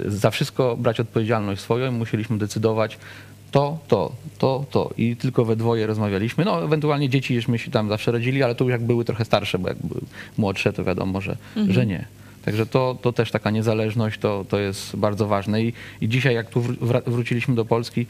za 0.06 0.32
wszystko 0.32 0.78
brać 0.78 1.00
odpowiedzialność 1.00 1.62
swoją, 1.62 1.92
i 1.92 1.96
musieliśmy 1.96 2.38
decydować 2.38 2.98
to, 3.56 3.78
to, 3.88 4.12
to, 4.38 4.66
to 4.72 4.90
i 4.98 5.16
tylko 5.16 5.46
we 5.46 5.56
dwoje 5.56 5.88
rozmawialiśmy. 5.88 6.46
No 6.46 6.64
ewentualnie 6.64 7.10
dzieci 7.10 7.36
żeśmy 7.36 7.60
się 7.60 7.72
tam 7.72 7.90
zawsze 7.90 8.12
rodzili, 8.12 8.44
ale 8.44 8.56
to 8.56 8.64
już 8.64 8.72
jak 8.72 8.84
były 8.84 9.06
trochę 9.06 9.26
starsze, 9.26 9.60
bo 9.60 9.68
jak 9.68 9.78
były 9.84 10.02
młodsze, 10.38 10.74
to 10.74 10.84
wiadomo, 10.84 11.22
że, 11.22 11.38
że 11.68 11.86
nie. 11.86 12.06
Także 12.46 12.66
to, 12.66 12.98
to 13.02 13.14
też 13.14 13.32
taka 13.32 13.52
niezależność 13.52 14.20
to, 14.20 14.46
to 14.50 14.60
jest 14.60 14.96
bardzo 14.96 15.28
ważne. 15.28 15.64
I, 15.64 15.74
I 16.02 16.10
dzisiaj 16.10 16.36
jak 16.36 16.50
tu 16.50 16.62
wróciliśmy 17.08 17.56
do 17.56 17.66
Polski, 17.66 18.06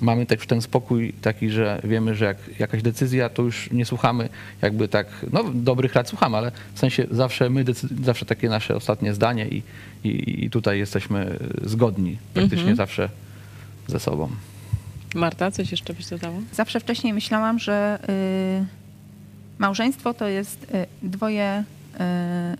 mamy 0.00 0.26
też 0.26 0.46
ten 0.46 0.62
spokój 0.62 1.12
taki, 1.22 1.50
że 1.50 1.80
wiemy, 1.84 2.14
że 2.14 2.24
jak 2.24 2.38
jakaś 2.58 2.82
decyzja, 2.82 3.28
to 3.28 3.42
już 3.42 3.70
nie 3.70 3.84
słuchamy 3.84 4.28
jakby 4.62 4.88
tak, 4.88 5.06
no 5.32 5.44
dobrych 5.54 5.94
rad 5.94 6.08
słuchamy, 6.08 6.36
ale 6.36 6.52
w 6.74 6.78
sensie 6.78 7.06
zawsze 7.10 7.50
my, 7.50 7.64
zawsze 8.04 8.26
takie 8.26 8.48
nasze 8.48 8.76
ostatnie 8.76 9.14
zdanie 9.14 9.48
i, 9.48 9.62
i, 10.04 10.44
i 10.44 10.50
tutaj 10.50 10.78
jesteśmy 10.78 11.38
zgodni 11.62 12.18
praktycznie 12.34 12.76
zawsze 12.76 13.08
ze 13.86 14.00
sobą. 14.00 14.30
Marta, 15.14 15.50
coś 15.50 15.70
jeszcze 15.70 15.94
byś 15.94 16.06
dodała? 16.06 16.36
Zawsze 16.52 16.80
wcześniej 16.80 17.12
myślałam, 17.12 17.58
że 17.58 17.98
y, 18.08 18.66
małżeństwo 19.58 20.14
to 20.14 20.28
jest 20.28 20.64
y, 20.74 20.86
dwoje, 21.02 21.64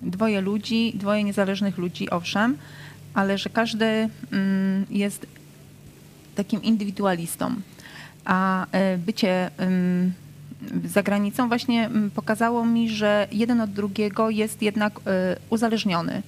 y, 0.04 0.10
dwoje 0.10 0.40
ludzi, 0.40 0.92
dwoje 0.94 1.24
niezależnych 1.24 1.78
ludzi, 1.78 2.10
owszem, 2.10 2.56
ale 3.14 3.38
że 3.38 3.50
każdy 3.50 4.08
mm, 4.32 4.86
jest 4.90 5.26
takim 6.34 6.62
indywidualistą. 6.62 7.54
A 8.24 8.66
y, 8.94 8.98
bycie 8.98 9.50
za 10.84 11.02
granicą 11.02 11.48
właśnie 11.48 11.86
mm, 11.86 12.10
pokazało 12.10 12.64
mi, 12.66 12.88
że 12.88 13.28
jeden 13.32 13.60
od 13.60 13.70
drugiego 13.70 14.30
jest 14.30 14.62
jednak 14.62 14.98
y, 14.98 15.00
uzależniony, 15.50 16.22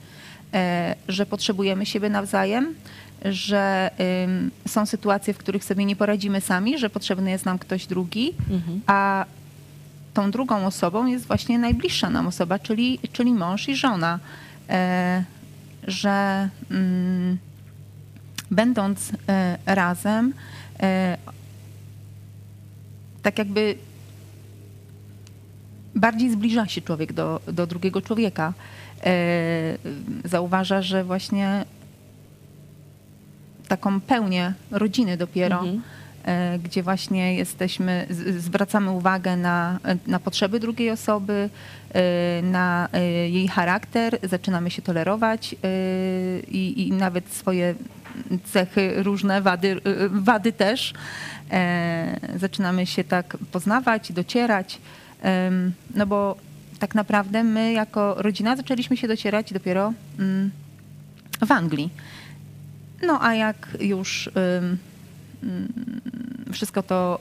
że 1.09 1.27
potrzebujemy 1.27 1.87
siebie 1.87 2.11
nawzajem, 2.11 2.75
że 3.25 3.91
są 4.69 4.87
sytuacje, 4.87 5.35
w 5.35 5.39
których 5.39 5.65
sobie 5.65 5.85
nie 5.85 5.97
poradzimy 5.97 6.41
sami, 6.41 6.79
że 6.79 6.91
potrzebny 6.91 7.31
jest 7.31 7.45
nam 7.45 7.59
ktoś 7.59 7.87
drugi, 7.87 8.35
a 8.87 9.25
tą 10.15 10.31
drugą 10.31 10.67
osobą 10.67 11.07
jest 11.07 11.27
właśnie 11.27 11.59
najbliższa 11.59 12.11
nam 12.11 12.27
osoba, 12.27 12.59
czyli, 12.59 12.99
czyli 13.13 13.33
mąż 13.35 13.69
i 13.69 13.77
żona. 13.77 14.19
E, 14.69 15.25
że 15.87 16.49
mm, 16.71 17.39
będąc 18.51 19.13
e, 19.29 19.59
razem, 19.67 20.35
e, 20.81 21.17
tak 23.23 23.39
jakby 23.39 23.75
bardziej 25.95 26.31
zbliża 26.31 26.67
się 26.67 26.81
człowiek 26.81 27.13
do, 27.13 27.41
do 27.53 27.67
drugiego 27.67 28.03
człowieka. 28.03 28.53
E, 29.07 29.79
zauważa, 30.25 30.83
że 30.83 31.05
właśnie 31.05 31.65
taką 33.69 34.01
pełnię 34.01 34.55
rodziny 34.71 35.17
dopiero, 35.17 35.57
Mhm. 35.59 35.83
e, 36.25 36.59
gdzie 36.59 36.83
właśnie 36.83 37.35
jesteśmy, 37.35 38.07
zwracamy 38.39 38.91
uwagę 38.91 39.37
na, 39.37 39.79
na 40.07 40.21
potrzeby 40.21 40.61
drugiej 40.61 40.91
osoby, 40.91 41.51
e, 41.95 42.43
na 42.43 42.89
jej 43.29 43.49
charakter, 43.49 44.19
zaczynamy 44.23 44.71
się 44.71 44.83
tolerować 44.83 45.57
i, 46.49 46.89
i 46.89 46.93
nawet 46.93 47.29
swoje 47.29 47.75
cechy, 48.45 49.03
różne 49.03 49.43
wady, 49.43 49.81
wady 50.11 50.53
też. 50.53 50.93
Zaczynamy 52.37 52.87
się 52.87 53.05
tak 53.05 53.37
poznawać, 53.53 54.13
docierać, 54.13 54.79
no 55.95 56.07
bo 56.07 56.37
tak 56.83 56.95
naprawdę 56.95 57.45
my 57.45 57.73
jako 57.73 58.15
rodzina 58.19 58.57
zaczęliśmy 58.57 58.97
się 58.97 59.09
docierać 59.09 59.53
dopiero 59.53 59.93
mm, 60.19 60.51
w 61.47 61.53
Anglii. 61.53 61.91
No 63.07 63.19
a 63.23 63.35
jak 63.35 63.69
już 63.81 64.31
ym, 64.63 64.79
wszystko 66.53 66.83
to 66.83 67.21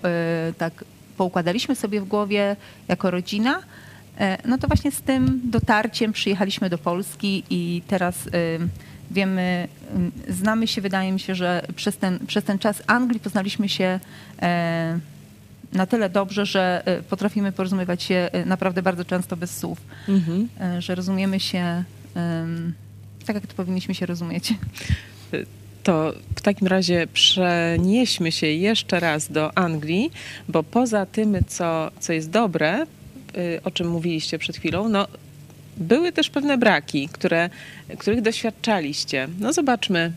y, 0.50 0.54
tak 0.54 0.86
poukładaliśmy 1.18 1.76
sobie 1.76 2.02
w 2.02 2.08
głowie 2.08 2.56
jako 2.88 3.12
rodzina, 3.12 3.60
e, 4.20 4.38
no 4.48 4.58
to 4.58 4.68
właśnie 4.68 4.92
z 4.92 5.02
tym 5.02 5.42
dotarciem 5.44 6.14
przyjechaliśmy 6.14 6.70
do 6.70 6.78
Polski 6.78 7.44
i 7.50 7.82
teraz 7.88 8.16
ym, 8.28 8.70
wiemy, 9.12 9.68
ym, 9.96 10.12
znamy 10.30 10.68
się, 10.68 10.82
wydaje 10.82 11.12
mi 11.12 11.20
się, 11.20 11.36
że 11.36 11.62
przez 11.76 11.98
ten, 11.98 12.20
przez 12.28 12.44
ten 12.44 12.60
czas 12.60 12.84
Anglii 12.88 13.20
poznaliśmy 13.20 13.70
się 13.70 14.00
e, 14.42 15.00
na 15.74 15.86
tyle 15.86 16.10
dobrze, 16.10 16.46
że 16.46 16.82
e, 16.86 17.02
potrafimy 17.02 17.52
porozumiewać 17.52 18.04
się 18.04 18.16
e, 18.32 18.46
naprawdę 18.46 18.82
bardzo 18.82 19.06
często 19.06 19.38
bez 19.38 19.58
słów, 19.58 19.82
Mhm. 20.08 20.50
e, 20.62 20.82
że 20.82 20.96
rozumiemy 20.96 21.40
się 21.40 21.84
tak, 23.26 23.36
jak 23.36 23.48
to 23.48 23.54
powinniśmy 23.56 23.96
się 23.96 24.06
rozumieć. 24.06 24.54
To 25.84 26.14
w 26.36 26.42
takim 26.42 26.68
razie 26.68 27.08
przenieśmy 27.14 28.32
się 28.32 28.48
jeszcze 28.48 29.00
raz 29.00 29.32
do 29.32 29.58
Anglii, 29.58 30.12
bo 30.50 30.64
poza 30.64 31.06
tym, 31.06 31.38
co, 31.48 31.92
co 32.00 32.14
jest 32.14 32.30
dobre, 32.30 32.84
y, 33.38 33.60
o 33.64 33.72
czym 33.72 33.90
mówiliście 33.90 34.40
przed 34.40 34.58
chwilą, 34.58 34.90
no, 34.90 35.08
były 35.78 36.12
też 36.12 36.30
pewne 36.30 36.58
braki, 36.58 37.10
które, 37.12 37.50
których 37.98 38.22
doświadczaliście. 38.22 39.28
No 39.40 39.54
zobaczmy, 39.54 40.12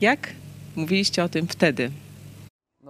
jak 0.00 0.28
mówiliście 0.76 1.24
o 1.24 1.28
tym 1.28 1.46
wtedy. 1.46 1.90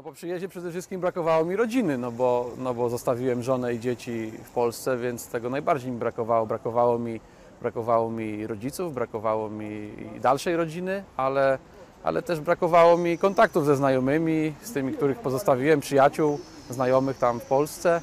No 0.00 0.04
po 0.04 0.12
przyjeździe 0.12 0.48
przede 0.48 0.70
wszystkim 0.70 1.00
brakowało 1.00 1.44
mi 1.44 1.56
rodziny, 1.56 1.98
no 1.98 2.12
bo, 2.12 2.50
no 2.58 2.74
bo 2.74 2.88
zostawiłem 2.88 3.42
żonę 3.42 3.74
i 3.74 3.80
dzieci 3.80 4.32
w 4.44 4.50
Polsce, 4.50 4.96
więc 4.96 5.26
tego 5.26 5.50
najbardziej 5.50 5.90
mi 5.90 5.98
brakowało. 5.98 6.46
Brakowało 6.46 6.98
mi, 6.98 7.20
brakowało 7.62 8.10
mi 8.10 8.46
rodziców, 8.46 8.94
brakowało 8.94 9.50
mi 9.50 9.92
dalszej 10.20 10.56
rodziny, 10.56 11.04
ale, 11.16 11.58
ale 12.02 12.22
też 12.22 12.40
brakowało 12.40 12.96
mi 12.96 13.18
kontaktów 13.18 13.66
ze 13.66 13.76
znajomymi, 13.76 14.54
z 14.62 14.72
tymi, 14.72 14.92
których 14.92 15.18
pozostawiłem, 15.18 15.80
przyjaciół, 15.80 16.38
znajomych 16.70 17.18
tam 17.18 17.40
w 17.40 17.44
Polsce, 17.44 18.00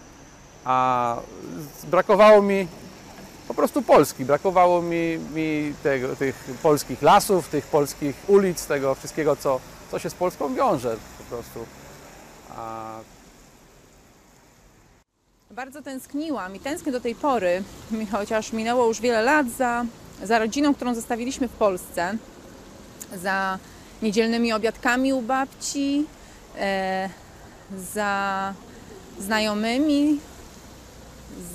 a 0.65 1.17
brakowało 1.87 2.41
mi 2.41 2.67
po 3.47 3.53
prostu 3.53 3.81
Polski. 3.81 4.25
Brakowało 4.25 4.81
mi, 4.81 5.19
mi 5.35 5.73
tego, 5.83 6.15
tych 6.15 6.43
polskich 6.63 7.01
lasów, 7.01 7.49
tych 7.49 7.67
polskich 7.67 8.15
ulic, 8.27 8.67
tego 8.67 8.95
wszystkiego, 8.95 9.35
co, 9.35 9.59
co 9.91 9.99
się 9.99 10.09
z 10.09 10.15
Polską 10.15 10.55
wiąże 10.55 10.95
po 11.17 11.35
prostu. 11.35 11.76
A 12.57 12.99
Bardzo 15.51 15.81
tęskniłam 15.81 16.55
i 16.55 16.59
tęsknię 16.59 16.91
do 16.91 17.01
tej 17.01 17.15
pory, 17.15 17.63
chociaż 18.11 18.53
minęło 18.53 18.87
już 18.87 19.01
wiele 19.01 19.21
lat 19.21 19.49
za, 19.49 19.85
za 20.23 20.39
rodziną, 20.39 20.75
którą 20.75 20.95
zostawiliśmy 20.95 21.47
w 21.47 21.51
Polsce, 21.51 22.17
za 23.15 23.59
niedzielnymi 24.01 24.53
obiadkami 24.53 25.13
u 25.13 25.21
babci, 25.21 26.05
e, 26.57 27.09
za 27.93 28.53
znajomymi, 29.19 30.19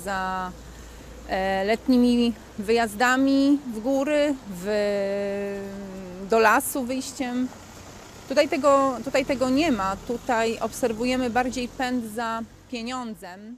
za 0.03 0.51
e, 1.27 1.63
letnimi 1.63 2.33
wyjazdami 2.59 3.59
w 3.73 3.79
góry, 3.79 4.35
w, 4.49 4.67
do 6.29 6.39
lasu 6.39 6.83
wyjściem. 6.83 7.47
Tutaj 8.29 8.49
tego, 8.49 8.97
tutaj 9.03 9.25
tego 9.25 9.49
nie 9.49 9.71
ma. 9.71 9.95
Tutaj 9.95 10.59
obserwujemy 10.59 11.29
bardziej 11.29 11.67
pęd 11.67 12.05
za 12.05 12.41
pieniądzem. 12.71 13.57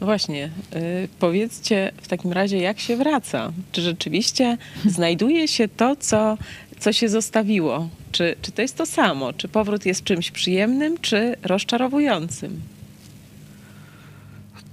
No 0.00 0.06
właśnie, 0.06 0.50
y, 0.76 1.08
powiedzcie 1.18 1.92
w 2.02 2.08
takim 2.08 2.32
razie, 2.32 2.58
jak 2.58 2.80
się 2.80 2.96
wraca? 2.96 3.52
Czy 3.72 3.82
rzeczywiście 3.82 4.58
znajduje 4.96 5.48
się 5.48 5.68
to, 5.68 5.96
co, 5.96 6.38
co 6.78 6.92
się 6.92 7.08
zostawiło? 7.08 7.88
Czy, 8.12 8.36
czy 8.42 8.52
to 8.52 8.62
jest 8.62 8.76
to 8.76 8.86
samo? 8.86 9.32
Czy 9.32 9.48
powrót 9.48 9.86
jest 9.86 10.04
czymś 10.04 10.30
przyjemnym, 10.30 10.98
czy 10.98 11.36
rozczarowującym? 11.42 12.60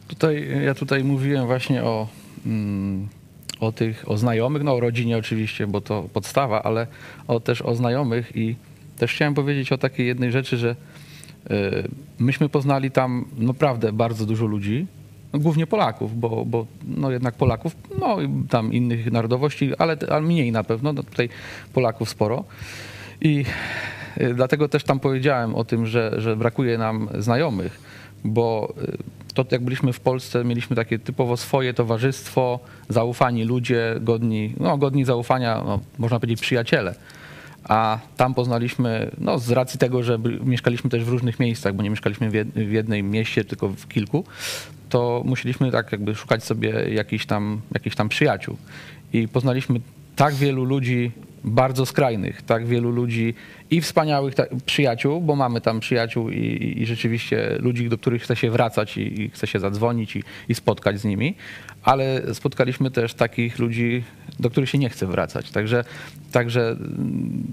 Tutaj, 0.08 0.48
ja 0.65 0.74
tutaj 0.74 1.03
mówiłem 1.03 1.46
właśnie 1.46 1.84
o, 1.84 2.08
mm, 2.46 3.08
o 3.59 3.71
tych, 3.71 4.09
o 4.09 4.17
znajomych, 4.17 4.63
no 4.63 4.73
o 4.73 4.79
rodzinie 4.79 5.17
oczywiście, 5.17 5.67
bo 5.67 5.81
to 5.81 6.09
podstawa, 6.13 6.63
ale 6.63 6.87
o, 7.27 7.39
też 7.39 7.61
o 7.61 7.75
znajomych 7.75 8.31
i 8.35 8.55
też 8.97 9.13
chciałem 9.13 9.33
powiedzieć 9.33 9.71
o 9.71 9.77
takiej 9.77 10.07
jednej 10.07 10.31
rzeczy, 10.31 10.57
że 10.57 10.75
y, 11.51 11.55
myśmy 12.19 12.49
poznali 12.49 12.91
tam 12.91 13.25
naprawdę 13.37 13.93
bardzo 13.93 14.25
dużo 14.25 14.45
ludzi, 14.45 14.87
no, 15.33 15.39
głównie 15.39 15.67
Polaków, 15.67 16.19
bo, 16.19 16.45
bo 16.45 16.65
no 16.87 17.11
jednak 17.11 17.35
Polaków, 17.35 17.75
no 17.99 18.21
i 18.21 18.29
tam 18.49 18.73
innych 18.73 19.11
narodowości, 19.11 19.71
ale, 19.77 19.97
ale 20.09 20.21
mniej 20.21 20.51
na 20.51 20.63
pewno, 20.63 20.93
no 20.93 21.03
tutaj 21.03 21.29
Polaków 21.73 22.09
sporo. 22.09 22.43
I 23.21 23.45
y, 24.21 24.33
dlatego 24.33 24.69
też 24.69 24.83
tam 24.83 24.99
powiedziałem 24.99 25.55
o 25.55 25.63
tym, 25.63 25.85
że, 25.85 26.21
że 26.21 26.35
brakuje 26.35 26.77
nam 26.77 27.09
znajomych, 27.17 27.79
bo 28.23 28.73
y, 28.83 29.18
to 29.43 29.55
jak 29.55 29.63
byliśmy 29.63 29.93
w 29.93 30.00
Polsce, 30.00 30.43
mieliśmy 30.43 30.75
takie 30.75 31.00
typowo 31.00 31.38
swoje 31.38 31.74
towarzystwo, 31.74 32.60
zaufani 32.89 33.43
ludzie, 33.43 33.96
godni, 34.01 34.53
no, 34.60 34.77
godni 34.77 35.05
zaufania, 35.05 35.62
no, 35.65 35.79
można 35.98 36.19
powiedzieć 36.19 36.41
przyjaciele. 36.41 36.96
A 37.63 38.00
tam 38.17 38.34
poznaliśmy, 38.34 39.12
no 39.17 39.39
z 39.39 39.51
racji 39.51 39.79
tego, 39.79 40.03
że 40.03 40.19
mieszkaliśmy 40.43 40.89
też 40.89 41.03
w 41.03 41.10
różnych 41.10 41.39
miejscach, 41.39 41.74
bo 41.74 41.84
nie 41.84 41.89
mieszkaliśmy 41.89 42.29
w 42.29 42.34
jed- 42.34 42.67
w 42.67 42.72
jednym 42.72 43.12
mieście, 43.12 43.46
tylko 43.46 43.69
w 43.69 43.88
kilku, 43.88 44.24
to 44.89 45.22
musieliśmy 45.25 45.72
tak 45.72 45.91
jakby 45.91 46.15
szukać 46.15 46.43
sobie 46.43 46.69
jakichś 46.93 47.25
tam, 47.25 47.62
jakichś 47.74 47.96
tam 47.96 48.10
przyjaciół. 48.10 48.58
I 49.13 49.27
poznaliśmy 49.27 49.79
tak 50.15 50.34
wielu 50.34 50.63
ludzi 50.63 51.12
bardzo 51.43 51.86
skrajnych, 51.86 52.41
tak 52.41 52.67
wielu 52.67 52.91
ludzi 52.91 53.33
i 53.72 53.81
wspaniałych 53.81 54.35
ta, 54.35 54.44
przyjaciół, 54.66 55.22
bo 55.22 55.35
mamy 55.35 55.61
tam 55.61 55.79
przyjaciół 55.79 56.29
i, 56.29 56.74
i 56.77 56.85
rzeczywiście 56.85 57.57
ludzi, 57.59 57.90
do 57.90 57.98
których 57.98 58.24
chce 58.24 58.35
się 58.35 58.50
wracać 58.50 58.98
i, 58.98 59.22
i 59.22 59.29
chce 59.29 59.48
się 59.48 59.59
zadzwonić 59.59 60.16
i, 60.16 60.24
i 60.50 60.55
spotkać 60.55 61.00
z 61.00 61.05
nimi, 61.05 61.35
ale 61.83 62.22
spotkaliśmy 62.33 62.92
też 62.92 63.13
takich 63.13 63.59
ludzi, 63.59 64.03
do 64.40 64.50
których 64.50 64.70
się 64.70 64.77
nie 64.77 64.90
chce 64.90 65.07
wracać. 65.07 65.51
Także, 65.51 65.83
także 66.31 66.70
mm, 66.70 67.44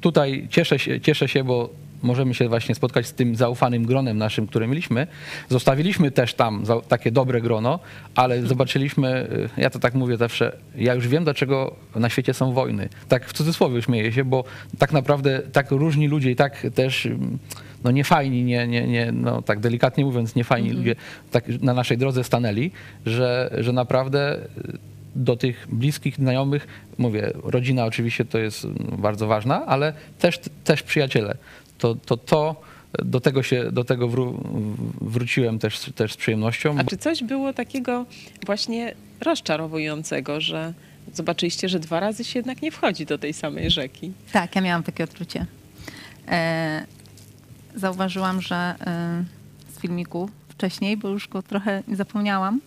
tutaj 0.00 0.46
cieszę 0.50 0.78
się, 0.78 1.00
cieszę 1.00 1.28
się, 1.28 1.44
bo 1.44 1.83
możemy 2.04 2.34
się 2.34 2.48
właśnie 2.48 2.74
spotkać 2.74 3.06
z 3.06 3.12
tym 3.12 3.36
zaufanym 3.36 3.86
gronem 3.86 4.18
naszym, 4.18 4.46
które 4.46 4.66
mieliśmy. 4.66 5.06
Zostawiliśmy 5.48 6.10
też 6.10 6.34
tam 6.34 6.64
takie 6.88 7.10
dobre 7.10 7.40
grono, 7.40 7.78
ale 8.14 8.42
zobaczyliśmy, 8.42 9.28
y, 9.56 9.60
ja 9.60 9.70
to 9.70 9.78
tak 9.78 9.94
mówię 9.94 10.16
zawsze, 10.16 10.56
ja 10.76 10.94
już 10.94 11.08
wiem, 11.08 11.24
dlaczego 11.24 11.76
na 11.94 12.08
świecie 12.08 12.34
są 12.34 12.52
wojny. 12.52 12.88
Tak 13.08 13.28
w 13.28 13.32
cudzysłowie 13.32 13.82
śmieję 13.82 14.12
się, 14.12 14.24
bo 14.24 14.44
tak 14.78 14.92
naprawdę 14.92 15.42
tak 15.52 15.70
różni 15.70 16.08
ludzie 16.08 16.30
i 16.30 16.36
tak 16.36 16.66
też 16.74 17.06
mm, 17.06 17.38
no 17.84 17.90
niefajni, 17.90 18.44
nie, 18.44 18.66
nie, 18.66 18.86
nie, 18.86 19.12
no 19.12 19.42
tak 19.42 19.60
delikatnie 19.60 20.04
mówiąc, 20.04 20.34
niefajni 20.34 20.70
ludzie 20.70 20.96
tak 21.30 21.48
na 21.48 21.74
naszej 21.74 21.98
drodze 21.98 22.24
stanęli, 22.24 22.70
że, 23.06 23.50
że 23.58 23.72
naprawdę 23.72 24.36
y, 24.36 24.94
do 25.16 25.36
tych 25.36 25.66
bliskich 25.72 26.16
znajomych, 26.16 26.66
mówię, 26.98 27.32
rodzina 27.42 27.84
oczywiście 27.84 28.24
to 28.24 28.38
jest 28.38 28.66
bardzo 28.98 29.26
ważna, 29.26 29.66
ale 29.66 29.92
też, 30.18 30.40
też 30.64 30.82
przyjaciele. 30.82 31.36
To, 31.84 31.94
to, 31.94 32.16
to 32.16 32.60
do 33.04 33.20
tego 33.20 33.42
się, 33.42 33.72
do 33.72 33.84
tego 33.84 34.08
wró- 34.08 34.38
wróciłem 35.00 35.58
też, 35.58 35.80
też 35.94 36.12
z 36.12 36.16
przyjemnością. 36.16 36.76
A 36.78 36.84
czy 36.84 36.96
coś 36.96 37.22
było 37.22 37.52
takiego 37.52 38.06
właśnie 38.46 38.94
rozczarowującego, 39.20 40.40
że 40.40 40.72
zobaczyliście, 41.14 41.68
że 41.68 41.80
dwa 41.80 42.00
razy 42.00 42.24
się 42.24 42.38
jednak 42.38 42.62
nie 42.62 42.72
wchodzi 42.72 43.06
do 43.06 43.18
tej 43.18 43.32
samej 43.32 43.70
rzeki? 43.70 44.12
Tak, 44.32 44.56
ja 44.56 44.62
miałam 44.62 44.82
takie 44.82 45.04
odczucie. 45.04 45.46
E, 46.28 46.86
zauważyłam, 47.74 48.40
że 48.40 48.56
e, 48.56 49.24
z 49.76 49.80
filmiku 49.80 50.30
wcześniej, 50.48 50.96
bo 50.96 51.08
już 51.08 51.28
go 51.28 51.42
trochę 51.42 51.82
zapomniałam, 51.92 52.60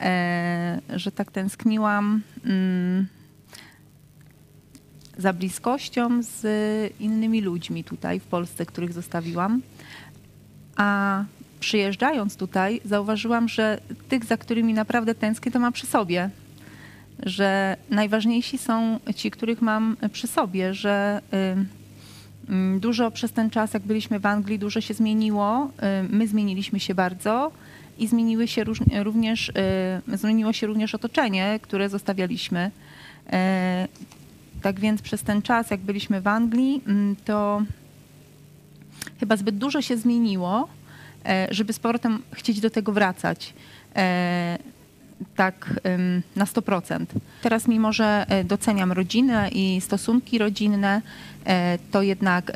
e, 0.00 0.80
że 0.96 1.12
tak 1.12 1.30
tęskniłam 1.30 2.22
mm, 2.44 3.06
za 5.18 5.32
bliskością 5.32 6.22
z 6.22 6.42
innymi 7.00 7.40
ludźmi 7.40 7.84
tutaj 7.84 8.20
w 8.20 8.24
Polsce, 8.24 8.66
których 8.66 8.92
zostawiłam. 8.92 9.62
A 10.76 11.24
przyjeżdżając 11.60 12.36
tutaj, 12.36 12.80
zauważyłam, 12.84 13.48
że 13.48 13.80
tych, 14.08 14.24
za 14.24 14.36
którymi 14.36 14.74
naprawdę 14.74 15.14
tęsknię, 15.14 15.52
to 15.52 15.58
mam 15.58 15.72
przy 15.72 15.86
sobie 15.86 16.30
że 17.22 17.76
najważniejsi 17.90 18.58
są 18.58 19.00
ci, 19.16 19.30
których 19.30 19.62
mam 19.62 19.96
przy 20.12 20.26
sobie, 20.26 20.74
że 20.74 21.20
y, 22.48 22.52
mm, 22.52 22.80
dużo 22.80 23.10
przez 23.10 23.32
ten 23.32 23.50
czas, 23.50 23.74
jak 23.74 23.82
byliśmy 23.82 24.20
w 24.20 24.26
Anglii, 24.26 24.58
dużo 24.58 24.80
się 24.80 24.94
zmieniło. 24.94 25.70
Y, 26.02 26.08
My 26.08 26.28
zmieniliśmy 26.28 26.80
się 26.80 26.94
bardzo 26.94 27.52
i 27.98 28.06
zmieniły 28.06 28.48
się 28.48 28.64
również, 29.02 29.48
y, 30.08 30.16
zmieniło 30.16 30.52
się 30.52 30.66
również 30.66 30.94
otoczenie, 30.94 31.58
które 31.62 31.88
zostawialiśmy. 31.88 32.70
Tak 34.62 34.80
więc 34.80 35.02
przez 35.02 35.22
ten 35.22 35.42
czas, 35.42 35.70
jak 35.70 35.80
byliśmy 35.80 36.20
w 36.20 36.26
Anglii, 36.26 36.82
mm, 36.86 37.16
to 37.24 37.62
chyba 39.20 39.36
zbyt 39.36 39.58
dużo 39.58 39.82
się 39.82 39.96
zmieniło, 39.96 40.68
e, 41.26 41.48
żeby 41.50 41.72
z 41.72 41.78
powrotem 41.78 42.22
chcieć 42.32 42.60
do 42.60 42.70
tego 42.70 42.92
wracać. 42.92 43.54
E, 43.96 44.58
tak 45.36 45.80
na 46.36 46.44
100%. 46.44 47.06
Teraz 47.42 47.68
mimo, 47.68 47.92
że 47.92 48.26
e, 48.28 48.44
doceniam 48.44 48.92
rodzinę 48.92 49.48
i 49.52 49.80
stosunki 49.80 50.38
rodzinne, 50.38 51.02
to 51.90 52.02
jednak 52.02 52.52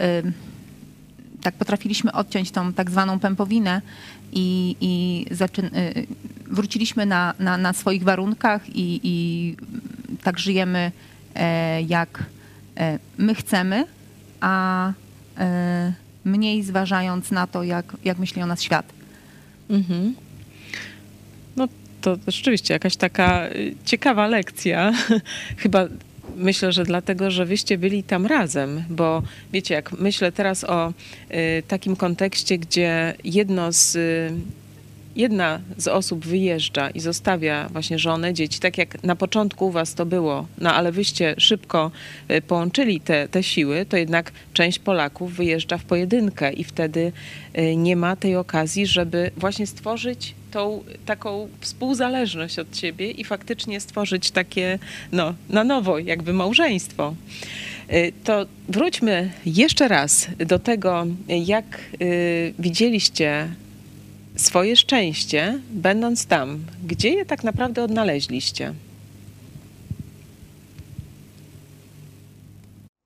tak 1.43 1.55
potrafiliśmy 1.55 2.13
odciąć 2.13 2.51
tą 2.51 2.73
tak 2.73 2.91
zwaną 2.91 3.19
pępowinę 3.19 3.83
i, 4.33 4.77
i 4.81 5.27
zaczyn- 5.35 5.71
wróciliśmy 6.47 7.07
na, 7.07 7.35
na, 7.39 7.59
na 7.59 7.73
swoich 7.73 8.03
warunkach 8.03 8.69
i, 8.69 9.01
i 9.03 9.57
tak 10.23 10.39
żyjemy 10.39 10.93
jak 11.87 12.25
e, 12.77 12.99
my 13.19 13.35
chcemy, 13.35 13.85
a 14.41 14.93
e, 15.39 15.93
mniej 16.25 16.63
zważając 16.63 17.31
na 17.31 17.47
to, 17.47 17.63
jak, 17.63 17.97
jak 18.05 18.19
myśli 18.19 18.43
o 18.43 18.47
nas 18.47 18.63
świat. 18.63 18.93
Mhm. 19.71 20.15
No 21.57 21.69
to 22.01 22.17
rzeczywiście 22.29 22.75
jakaś 22.75 22.97
taka 22.97 23.49
y, 23.49 23.75
ciekawa 23.85 24.27
lekcja. 24.27 24.93
Chyba 25.63 25.87
myślę, 26.37 26.73
że 26.73 26.85
dlatego, 26.85 27.31
że 27.31 27.47
wyście 27.47 27.79
byli 27.79 28.03
tam 28.03 28.27
razem, 28.27 28.85
bo 28.91 29.23
wiecie, 29.53 29.75
jak 29.75 29.93
myślę 29.93 30.33
teraz 30.33 30.65
o 30.65 30.93
y, 31.31 31.63
takim 31.69 31.97
kontekście, 31.97 32.59
gdzie 32.59 33.15
jedno 33.25 33.73
z 33.73 33.97
y, 33.97 34.33
jedna 35.17 35.61
z 35.77 35.89
osób 35.89 36.27
wyjeżdża 36.27 36.91
i 36.91 37.01
zostawia 37.01 37.69
właśnie 37.69 37.99
żonę, 37.99 38.35
dzieci, 38.35 38.61
tak 38.61 38.79
jak 38.79 39.03
na 39.03 39.17
początku 39.17 39.67
u 39.67 39.71
was 39.71 39.95
to 39.95 40.07
było, 40.07 40.47
no 40.59 40.75
ale 40.75 40.93
wyście 40.93 41.35
szybko 41.39 41.91
y, 42.31 42.43
połączyli 42.43 43.01
te, 43.01 43.29
te 43.29 43.43
siły, 43.43 43.87
to 43.87 43.97
jednak 43.97 44.33
część 44.53 44.79
Polaków 44.79 45.33
wyjeżdża 45.33 45.79
w 45.79 45.85
pojedynkę 45.85 46.53
i 46.53 46.65
wtedy 46.65 47.13
y, 47.59 47.77
nie 47.77 47.97
ma 47.97 48.17
tej 48.17 48.37
okazji, 48.37 48.87
żeby 48.87 49.31
właśnie 49.37 49.67
stworzyć 49.67 50.35
tą 50.51 50.85
taką 51.07 51.49
współzależność 51.61 52.59
od 52.59 52.73
ciebie 52.73 53.11
i 53.11 53.25
faktycznie 53.25 53.81
stworzyć 53.81 54.31
takie, 54.31 54.79
no, 55.13 55.35
na 55.49 55.65
nowo 55.65 55.99
jakby 55.99 56.33
małżeństwo. 56.33 57.15
Y, 57.93 58.13
To 58.25 58.47
wróćmy 58.69 59.31
jeszcze 59.47 59.89
raz 59.89 60.27
do 60.39 60.59
tego, 60.59 61.07
jak 61.29 61.81
widzieliście 62.59 63.49
swoje 64.43 64.77
szczęście, 64.77 65.61
będąc 65.71 66.27
tam. 66.27 66.59
Gdzie 66.87 67.11
je 67.11 67.27
tak 67.27 67.45
naprawdę 67.45 67.85
odnaleźliście? 67.85 68.75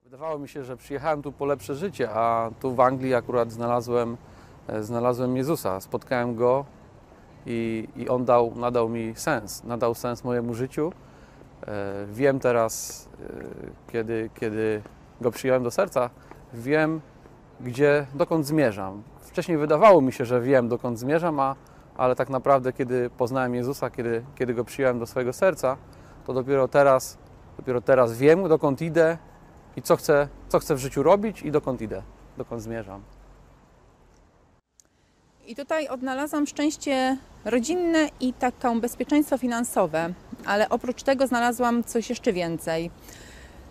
Wydawało 0.04 0.38
mi 0.38 0.48
się, 0.48 0.64
że 0.64 0.76
przyjechałem 0.76 1.22
tu 1.22 1.32
po 1.32 1.46
lepsze 1.46 1.74
życie, 1.74 2.10
a 2.10 2.50
tu 2.60 2.74
w 2.74 2.80
Anglii 2.80 3.14
akurat 3.14 3.52
znalazłem, 3.52 4.16
e, 4.68 4.82
znalazłem 4.82 5.36
Jezusa. 5.36 5.80
Spotkałem 5.80 6.34
Go 6.34 6.64
i, 7.46 7.88
i 7.96 8.08
On 8.08 8.24
dał, 8.24 8.52
nadał 8.56 8.88
mi 8.88 9.12
sens, 9.16 9.64
nadał 9.64 9.94
sens 9.94 10.24
mojemu 10.24 10.54
życiu. 10.54 10.92
E, 11.66 12.06
Wiem 12.12 12.40
teraz, 12.40 13.08
e, 13.88 13.92
kiedy, 13.92 14.30
kiedy 14.40 14.82
Go 15.20 15.30
przyjąłem 15.30 15.62
do 15.62 15.70
serca, 15.70 16.10
wiem, 16.54 17.00
gdzie, 17.60 18.06
dokąd 18.14 18.46
zmierzam. 18.46 19.02
Wcześniej 19.36 19.58
wydawało 19.58 20.00
mi 20.00 20.12
się, 20.12 20.24
że 20.24 20.40
wiem, 20.40 20.68
dokąd 20.68 20.98
zmierzam, 20.98 21.40
a, 21.40 21.56
ale 21.96 22.16
tak 22.16 22.30
naprawdę, 22.30 22.72
kiedy 22.72 23.10
poznałem 23.10 23.54
Jezusa, 23.54 23.90
kiedy, 23.90 24.24
kiedy 24.34 24.54
Go 24.54 24.64
przyjąłem 24.64 24.98
do 24.98 25.06
swojego 25.06 25.32
serca, 25.32 25.76
to 26.26 26.32
dopiero 26.32 26.68
teraz, 26.68 27.18
dopiero 27.56 27.80
teraz 27.80 28.18
wiem, 28.18 28.48
dokąd 28.48 28.82
idę 28.82 29.18
i 29.76 29.82
co 29.82 29.96
chcę, 29.96 30.28
co 30.48 30.58
chcę 30.58 30.74
w 30.74 30.78
życiu 30.78 31.02
robić 31.02 31.42
i 31.42 31.50
dokąd 31.50 31.82
idę, 31.82 32.02
dokąd 32.36 32.62
zmierzam. 32.62 33.02
I 35.46 35.56
tutaj 35.56 35.88
odnalazłam 35.88 36.46
szczęście 36.46 37.16
rodzinne 37.44 38.08
i 38.20 38.32
taką 38.32 38.80
bezpieczeństwo 38.80 39.38
finansowe, 39.38 40.12
ale 40.46 40.68
oprócz 40.68 41.02
tego 41.02 41.26
znalazłam 41.26 41.84
coś 41.84 42.10
jeszcze 42.10 42.32
więcej, 42.32 42.90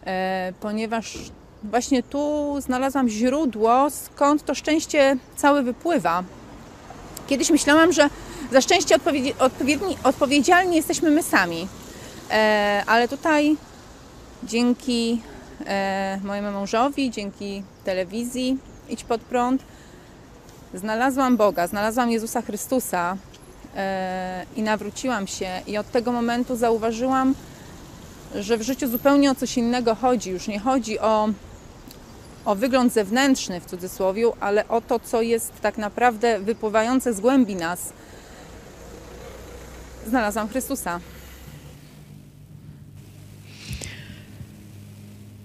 e, 0.06 0.54
ponieważ 0.60 1.32
właśnie 1.70 2.04
tu 2.04 2.56
znalazłam 2.62 3.10
źródło, 3.10 3.88
skąd 3.90 4.46
to 4.46 4.56
szczęście 4.56 5.18
całe 5.36 5.64
wypływa. 5.64 6.24
Kiedyś 7.28 7.50
myślałam, 7.50 7.94
że 7.94 8.10
za 8.52 8.62
szczęście 8.62 8.96
odpowiedzialni 10.04 10.76
jesteśmy 10.76 11.12
my 11.12 11.24
sami, 11.24 11.68
e, 12.32 12.84
ale 12.88 13.08
tutaj 13.08 13.58
dzięki 14.44 15.22
e, 15.66 16.20
mojemu 16.24 16.52
mężowi, 16.52 17.12
dzięki 17.12 17.64
telewizji 17.84 18.58
Idź 18.90 19.04
Pod 19.04 19.22
Prąd, 19.22 19.64
znalazłam 20.74 21.38
Boga, 21.38 21.68
znalazłam 21.68 22.12
Jezusa 22.12 22.42
Chrystusa 22.42 23.18
e, 23.76 24.46
i 24.56 24.62
nawróciłam 24.62 25.28
się. 25.28 25.62
I 25.68 25.78
od 25.78 25.92
tego 25.92 26.12
momentu 26.12 26.56
zauważyłam, 26.56 27.36
że 28.36 28.58
w 28.58 28.62
życiu 28.62 28.88
zupełnie 28.88 29.32
o 29.32 29.36
coś 29.36 29.58
innego 29.58 29.96
chodzi. 29.96 30.30
Już 30.30 30.48
nie 30.48 30.60
chodzi 30.60 31.00
o, 31.00 31.30
o 32.46 32.56
wygląd 32.56 32.94
zewnętrzny 32.94 33.60
w 33.60 33.66
cudzysłowie, 33.66 34.26
ale 34.40 34.68
o 34.68 34.82
to, 34.82 35.00
co 35.00 35.22
jest 35.22 35.62
tak 35.62 35.78
naprawdę 35.78 36.40
wypływające 36.40 37.14
z 37.14 37.20
głębi 37.20 37.56
nas. 37.56 37.94
Znalazłam 40.08 40.48
Chrystusa. 40.50 41.00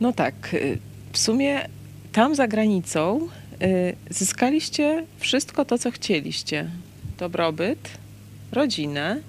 No 0.01 0.13
tak, 0.13 0.55
y, 0.55 0.79
w 1.13 1.19
sumie 1.19 1.69
tam 2.13 2.35
za 2.35 2.49
granicą 2.49 3.29
y, 3.63 3.97
zyskaliście 4.11 5.05
wszystko 5.19 5.65
to, 5.65 5.79
co 5.79 5.91
chcieliście. 5.91 6.71
Dobrobyt, 7.19 7.91
rodzinę, 8.53 9.21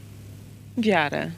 wiarę. 0.77 1.31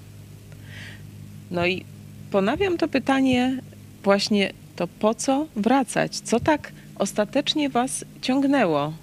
No 1.52 1.66
i 1.66 1.86
ponawiam 2.32 2.78
to 2.78 2.88
pytanie 2.88 3.60
właśnie 4.04 4.54
to 4.76 4.88
po 4.88 5.14
co 5.16 5.48
wracać? 5.56 6.20
Co 6.20 6.40
tak 6.40 6.72
ostatecznie 6.96 7.70
was 7.70 8.06
ciągnęło? 8.22 8.94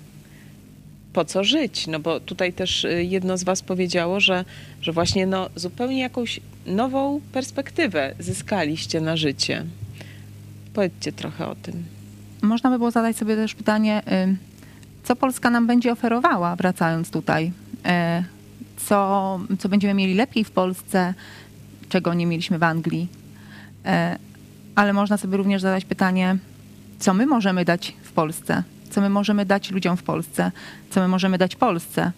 Po 1.13 1.25
co 1.25 1.45
żyć? 1.45 1.87
No 1.87 1.99
bo 2.01 2.21
tutaj 2.21 2.53
też 2.53 2.85
y, 2.85 3.05
jedno 3.05 3.37
z 3.37 3.45
was 3.45 3.63
powiedziało, 3.63 4.21
że, 4.21 4.45
że 4.83 4.93
właśnie 4.93 5.27
no, 5.27 5.51
zupełnie 5.57 6.01
jakąś 6.01 6.41
nową 6.67 7.21
perspektywę 7.33 8.15
zyskaliście 8.19 9.01
na 9.01 9.17
życie. 9.17 9.65
Powiedzcie 10.75 11.13
trochę 11.13 11.47
o 11.49 11.55
tym. 11.55 11.85
Można 12.43 12.71
by 12.71 12.79
było 12.79 12.91
zadać 12.91 13.17
sobie 13.17 13.37
też 13.37 13.55
pytanie, 13.55 14.03
y, 14.33 14.37
co 15.05 15.17
Polska 15.17 15.51
nam 15.51 15.67
będzie 15.67 15.93
oferowała, 15.93 16.57
wracając 16.57 17.11
tutaj? 17.11 17.53
Y, 18.21 18.25
Co, 18.77 19.41
co 19.59 19.69
będziemy 19.69 19.95
mieli 19.95 20.15
lepiej 20.15 20.45
w 20.45 20.51
Polsce, 20.51 21.15
czego 21.89 22.15
nie 22.15 22.27
mieliśmy 22.27 22.59
w 22.59 22.63
Anglii? 22.63 23.09
Y, 24.81 24.83
Ale 24.83 24.93
można 24.93 25.17
sobie 25.17 25.37
również 25.37 25.63
zadać 25.63 25.85
pytanie, 25.85 26.37
co 26.99 27.15
my 27.15 27.27
możemy 27.27 27.65
dać 27.65 27.97
w 28.03 28.13
Polsce? 28.13 28.63
Co 28.91 29.01
my 29.01 29.11
możemy 29.11 29.47
dać 29.47 29.71
ludziom 29.71 29.97
w 29.97 30.03
Polsce? 30.03 30.53
Co 30.91 31.01
my 31.01 31.09
możemy 31.09 31.39
dać 31.39 31.57
Polsce? 31.57 32.13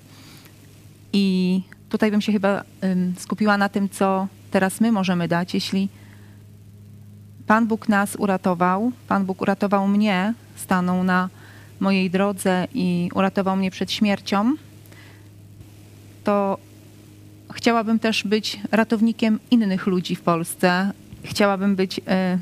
I 1.12 1.60
tutaj 1.88 2.10
bym 2.10 2.20
się 2.20 2.32
chyba 2.32 2.64
skupiła 3.18 3.58
na 3.58 3.68
tym, 3.68 3.88
co 3.88 4.28
teraz 4.50 4.80
my 4.80 4.92
możemy 4.92 5.28
dać, 5.28 5.54
jeśli 5.54 5.88
Pan 7.46 7.66
Bóg 7.66 7.88
nas 7.88 8.16
uratował, 8.16 8.92
Pan 9.08 9.24
Bóg 9.24 9.42
uratował 9.42 9.88
mnie, 9.88 10.34
stanął 10.56 11.04
na 11.04 11.28
mojej 11.80 12.10
drodze 12.10 12.66
i 12.74 13.10
uratował 13.14 13.56
mnie 13.56 13.70
przed 13.70 13.92
śmiercią, 13.92 14.54
to 16.24 16.58
chciałabym 17.54 17.98
też 17.98 18.24
być 18.24 18.60
ratownikiem 18.70 19.38
innych 19.50 19.86
ludzi 19.86 20.16
w 20.16 20.20
Polsce. 20.20 20.92
Chciałabym 21.24 21.76
być 21.76 22.00
e, 22.06 22.38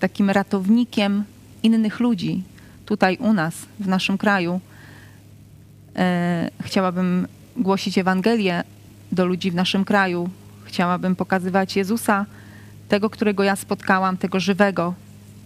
takim 0.00 0.30
ratownikiem 0.30 1.24
innych 1.62 2.00
ludzi 2.00 2.42
tutaj 2.86 3.16
u 3.16 3.32
nas, 3.32 3.54
w 3.80 3.88
naszym 3.88 4.18
kraju. 4.18 4.60
E, 5.96 6.50
chciałabym 6.60 7.28
głosić 7.56 7.98
Ewangelię 7.98 8.64
do 9.12 9.26
ludzi 9.26 9.50
w 9.50 9.54
naszym 9.54 9.84
kraju. 9.84 10.28
Chciałabym 10.64 11.16
pokazywać 11.16 11.76
Jezusa, 11.76 12.26
tego, 12.88 13.10
którego 13.10 13.42
ja 13.42 13.56
spotkałam, 13.56 14.16
tego 14.16 14.40
żywego, 14.40 14.94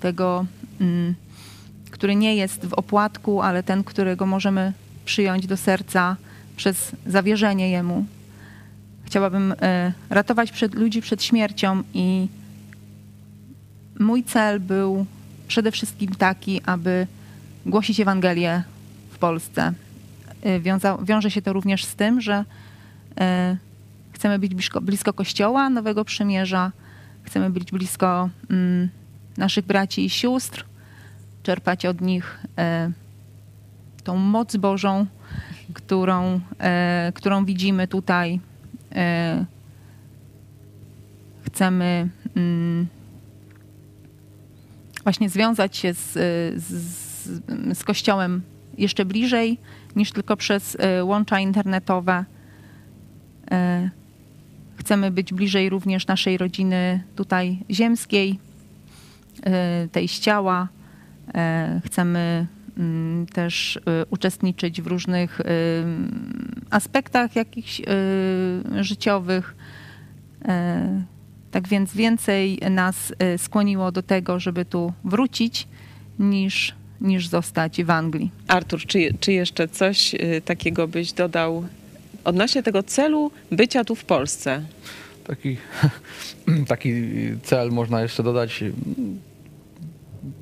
tego, 0.00 0.46
mm, 0.80 1.14
który 1.90 2.16
nie 2.16 2.36
jest 2.36 2.66
w 2.66 2.74
opłatku, 2.74 3.42
ale 3.42 3.62
ten, 3.62 3.84
którego 3.84 4.26
możemy 4.26 4.72
przyjąć 5.04 5.46
do 5.46 5.56
serca 5.56 6.16
przez 6.56 6.92
zawierzenie 7.06 7.70
Jemu. 7.70 8.04
Chciałabym 9.04 9.54
e, 9.62 9.92
ratować 10.10 10.52
przed, 10.52 10.74
ludzi 10.74 11.02
przed 11.02 11.22
śmiercią 11.22 11.82
i 11.94 12.28
mój 14.00 14.24
cel 14.24 14.60
był 14.60 15.06
przede 15.48 15.72
wszystkim 15.72 16.14
taki, 16.14 16.60
aby 16.66 17.06
głosić 17.66 18.00
Ewangelię 18.00 18.62
w 19.10 19.18
Polsce. 19.18 19.72
E, 20.42 20.60
Wiąza, 20.60 20.98
wiąże 21.02 21.30
się 21.30 21.42
to 21.42 21.52
również 21.52 21.84
z 21.84 21.94
tym, 21.94 22.20
że 22.20 22.44
e, 23.20 23.56
chcemy 24.12 24.38
być 24.38 24.54
blisko, 24.54 24.80
blisko 24.80 25.12
Kościoła 25.12 25.70
Nowego 25.70 26.04
Przymierza, 26.04 26.72
chcemy 27.22 27.50
być 27.50 27.70
blisko 27.70 28.28
mm, 28.50 28.88
naszych 29.36 29.66
braci 29.66 30.04
i 30.04 30.10
sióstr, 30.10 30.64
czerpać 31.42 31.86
od 31.86 32.00
nich 32.00 32.40
e, 32.58 32.90
tą 34.04 34.16
moc 34.16 34.56
Bożą, 34.56 35.06
którą, 35.74 36.40
którą 37.14 37.44
widzimy 37.44 37.88
tutaj. 37.88 38.40
Chcemy 41.42 42.08
mm, 42.36 42.86
właśnie 45.02 45.28
związać 45.28 45.76
się 45.76 45.94
z, 45.94 46.12
z, 46.62 47.78
z 47.78 47.84
Kościołem 47.84 48.42
jeszcze 48.78 49.04
bliżej 49.04 49.58
niż 49.96 50.12
tylko 50.12 50.36
przez 50.36 50.76
e, 50.80 51.04
łącza 51.04 51.40
internetowe. 51.40 52.24
E, 53.50 53.90
Chcemy 54.80 55.10
być 55.10 55.32
bliżej 55.32 55.70
również 55.70 56.06
naszej 56.06 56.38
rodziny 56.38 57.02
tutaj 57.16 57.58
ziemskiej, 57.70 58.38
tej 59.92 60.08
z 60.08 60.20
ciała. 60.20 60.68
Chcemy 61.84 62.46
mm, 62.78 63.26
też 63.26 63.78
uczestniczyć 64.10 64.82
w 64.82 64.86
różnych 64.86 65.40
aspektach 66.70 67.36
jakichś 67.36 67.82
życiowych. 68.80 69.54
Tak 71.50 71.68
więc 71.68 71.94
więcej 71.94 72.58
nas 72.70 73.12
e, 73.18 73.38
skłoniło 73.38 73.92
do 73.92 74.02
tego, 74.02 74.40
żeby 74.40 74.64
tu 74.64 74.92
wrócić, 75.04 75.68
niż, 76.18 76.74
niż 77.00 77.28
zostać 77.28 77.84
w 77.84 77.90
Anglii. 77.90 78.30
Artur, 78.48 78.80
czy, 78.86 79.14
czy 79.20 79.32
jeszcze 79.32 79.68
coś 79.68 80.14
y, 80.14 80.42
takiego 80.44 80.88
byś 80.88 81.12
dodał 81.12 81.64
odnośnie 82.24 82.62
tego 82.62 82.82
celu 82.82 83.30
bycia 83.52 83.84
tu 83.84 83.94
w 83.94 84.04
Polsce. 84.04 84.62
Taki, 85.26 85.56
taki 86.68 86.92
cel 87.42 87.70
można 87.70 88.02
jeszcze 88.02 88.22
dodać. 88.22 88.64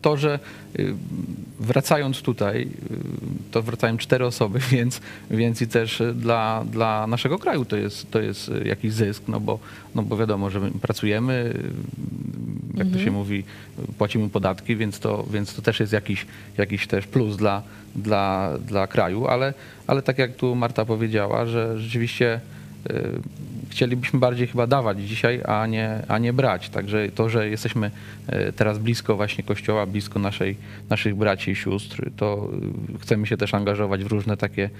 To, 0.02 0.16
że 0.16 0.38
y, 0.78 0.94
wracając 1.60 2.22
tutaj, 2.22 2.62
y, 2.62 2.68
to 3.50 3.62
wracają 3.62 3.96
cztery 3.96 4.26
osoby, 4.26 4.58
więc, 4.72 5.00
więc 5.30 5.62
i 5.62 5.66
też 5.66 6.02
dla, 6.14 6.64
dla 6.72 7.06
naszego 7.06 7.38
kraju 7.38 7.64
to 7.64 7.76
jest, 7.76 8.10
to 8.10 8.20
jest 8.20 8.50
jakiś 8.64 8.92
zysk, 8.92 9.22
no 9.28 9.40
bo, 9.40 9.58
no 9.94 10.02
bo 10.02 10.16
wiadomo, 10.16 10.50
że 10.50 10.60
my 10.60 10.70
pracujemy, 10.70 11.54
jak 12.74 12.90
to 12.90 12.98
się 12.98 13.10
mówi, 13.10 13.44
płacimy 13.98 14.28
podatki, 14.28 14.76
więc 14.76 14.98
to, 14.98 15.26
więc 15.32 15.54
to 15.54 15.62
też 15.62 15.80
jest 15.80 15.92
jakiś, 15.92 16.26
jakiś 16.58 16.86
też 16.86 17.06
plus 17.06 17.36
dla, 17.36 17.62
dla, 17.96 18.52
dla 18.66 18.86
kraju, 18.86 19.26
ale, 19.26 19.54
ale 19.86 20.02
tak 20.02 20.18
jak 20.18 20.36
tu 20.36 20.54
Marta 20.54 20.84
powiedziała, 20.84 21.46
że 21.46 21.78
rzeczywiście 21.78 22.40
y, 22.90 23.20
chcielibyśmy 23.70 24.18
bardziej 24.18 24.46
chyba 24.46 24.66
dawać 24.66 25.02
dzisiaj, 25.02 25.40
a 25.44 25.66
nie, 25.66 26.02
a 26.08 26.18
nie 26.18 26.32
brać. 26.32 26.68
Także 26.68 27.08
to, 27.08 27.28
że 27.28 27.48
jesteśmy 27.48 27.90
y, 28.48 28.52
teraz 28.52 28.78
blisko 28.78 29.16
właśnie 29.16 29.44
kościoła, 29.44 29.86
blisko 29.86 30.18
naszej, 30.18 30.56
naszych 30.90 31.14
braci 31.14 31.50
i 31.50 31.56
sióstr, 31.56 32.10
to 32.16 32.50
y, 32.94 32.98
chcemy 32.98 33.26
się 33.26 33.36
też 33.36 33.54
angażować 33.54 34.04
w 34.04 34.06
różne 34.06 34.36
takie 34.36 34.70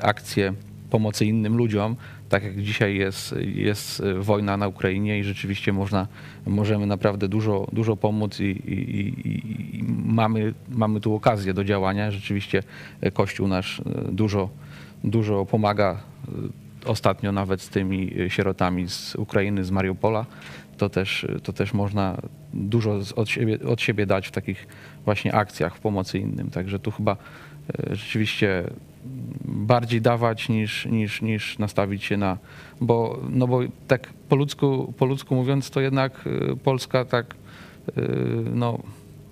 akcje 0.00 0.52
pomocy 0.90 1.26
innym 1.26 1.56
ludziom, 1.56 1.96
tak 2.28 2.44
jak 2.44 2.62
dzisiaj 2.62 2.96
jest, 2.96 3.34
jest 3.54 4.02
wojna 4.20 4.56
na 4.56 4.68
Ukrainie 4.68 5.18
i 5.18 5.24
rzeczywiście 5.24 5.72
można, 5.72 6.06
możemy 6.46 6.86
naprawdę 6.86 7.28
dużo, 7.28 7.66
dużo 7.72 7.96
pomóc 7.96 8.40
i, 8.40 8.44
i, 8.44 9.28
i, 9.28 9.78
i 9.78 9.84
mamy, 10.06 10.54
mamy 10.68 11.00
tu 11.00 11.14
okazję 11.14 11.54
do 11.54 11.64
działania. 11.64 12.10
Rzeczywiście 12.10 12.62
Kościół 13.12 13.48
nasz 13.48 13.82
dużo, 14.12 14.48
dużo 15.04 15.46
pomaga 15.46 16.00
ostatnio 16.86 17.32
nawet 17.32 17.62
z 17.62 17.68
tymi 17.68 18.12
sierotami 18.28 18.88
z 18.88 19.14
Ukrainy, 19.14 19.64
z 19.64 19.70
Mariupola. 19.70 20.26
To 20.78 20.88
też, 20.88 21.26
to 21.42 21.52
też 21.52 21.74
można 21.74 22.16
dużo 22.54 23.00
od 23.16 23.28
siebie, 23.28 23.58
od 23.68 23.80
siebie 23.80 24.06
dać 24.06 24.28
w 24.28 24.30
takich 24.30 24.66
właśnie 25.04 25.34
akcjach 25.34 25.76
w 25.76 25.80
pomocy 25.80 26.18
innym. 26.18 26.50
Także 26.50 26.78
tu 26.78 26.90
chyba 26.90 27.12
e, 27.12 27.96
rzeczywiście 27.96 28.64
bardziej 29.44 30.00
dawać 30.00 30.48
niż, 30.48 30.86
niż, 30.86 31.22
niż 31.22 31.58
nastawić 31.58 32.04
się 32.04 32.16
na, 32.16 32.38
bo, 32.80 33.20
no 33.30 33.46
bo 33.46 33.60
tak 33.88 34.12
po 34.28 34.36
ludzku, 34.36 34.94
po 34.98 35.06
ludzku 35.06 35.34
mówiąc, 35.34 35.70
to 35.70 35.80
jednak 35.80 36.26
y, 36.26 36.56
Polska 36.56 37.04
tak, 37.04 37.34
y, 37.98 38.02
no, 38.54 38.78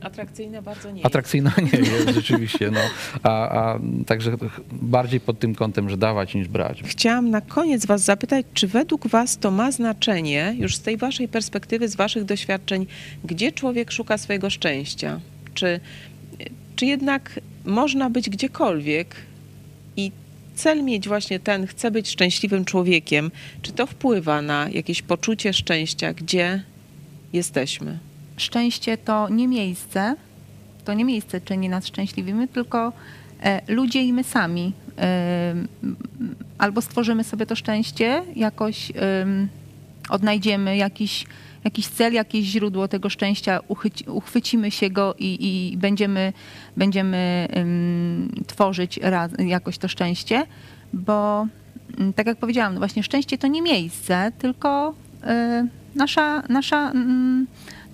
Atrakcyjna 0.05 0.63
bardzo 0.63 0.91
nie 0.91 1.07
atrakcyjna 1.07 1.53
nie 1.73 1.79
jest 1.79 2.09
rzeczywiście, 2.21 2.71
no, 2.71 2.81
a, 3.23 3.49
a 3.49 3.79
także 4.07 4.37
bardziej 4.73 5.21
pod 5.21 5.39
tym 5.39 5.55
kątem, 5.55 5.91
że 5.91 5.97
dawać 5.97 6.35
niż 6.35 6.49
brać. 6.49 6.83
Chciałam 6.85 7.31
na 7.31 7.41
koniec 7.41 7.87
Was 7.87 8.03
zapytać, 8.03 8.47
czy 8.55 8.69
według 8.69 9.07
Was 9.07 9.39
to 9.39 9.51
ma 9.51 9.73
znaczenie, 9.73 10.55
już 10.59 10.77
z 10.77 10.81
tej 10.81 10.97
Waszej 10.97 11.29
perspektywy, 11.29 11.89
z 11.89 11.97
Waszych 11.97 12.25
doświadczeń, 12.25 12.87
gdzie 13.25 13.53
człowiek 13.53 13.93
szuka 13.93 14.19
swojego 14.19 14.51
szczęścia? 14.51 15.21
Czy, 15.55 15.81
czy 16.77 16.87
jednak 16.87 17.41
można 17.65 18.11
być 18.11 18.31
gdziekolwiek 18.31 19.17
i 19.97 20.13
cel 20.55 20.85
mieć 20.85 21.09
właśnie 21.09 21.41
ten, 21.41 21.67
chcę 21.67 21.91
być 21.91 22.11
szczęśliwym 22.11 22.65
człowiekiem, 22.65 23.31
czy 23.63 23.73
to 23.73 23.87
wpływa 23.87 24.43
na 24.43 24.69
jakieś 24.69 25.03
poczucie 25.03 25.53
szczęścia, 25.53 26.15
gdzie 26.15 26.63
jesteśmy? 27.33 27.99
Szczęście 28.37 28.99
to 28.99 29.29
nie 29.29 29.49
miejsce, 29.49 30.17
to 30.85 30.95
nie 30.95 31.05
miejsce 31.05 31.41
czyni 31.41 31.69
nas 31.69 31.87
szczęśliwymi, 31.87 32.49
tylko 32.49 32.93
e, 33.43 33.61
ludzie 33.69 34.03
i 34.03 34.13
my 34.13 34.25
sami. 34.25 34.73
E, 34.99 35.55
albo 36.59 36.83
stworzymy 36.83 37.25
sobie 37.25 37.47
to 37.47 37.57
szczęście, 37.57 38.23
jakoś 38.37 38.93
odnajdziemy 40.09 40.77
jakiś, 40.77 41.27
jakiś 41.65 41.87
cel, 41.87 42.13
jakieś 42.13 42.45
źródło 42.45 42.89
tego 42.89 43.11
szczęścia, 43.11 43.61
uchwycimy 44.07 44.71
się 44.71 44.91
go 44.91 45.15
i, 45.19 45.39
i 45.73 45.77
będziemy, 45.77 46.33
będziemy 46.77 47.49
tworzyć 48.47 49.01
raz, 49.03 49.31
jakoś 49.39 49.79
to 49.79 49.89
szczęście, 49.89 50.47
bo 50.93 51.47
tak 52.17 52.27
jak 52.27 52.39
powiedziałam, 52.39 52.75
no 52.75 52.79
właśnie 52.79 53.03
szczęście 53.03 53.39
to 53.39 53.47
nie 53.47 53.63
miejsce, 53.63 54.33
tylko 54.39 54.95
y, 55.25 55.69
nasza, 55.95 56.43
nasza, 56.49 56.93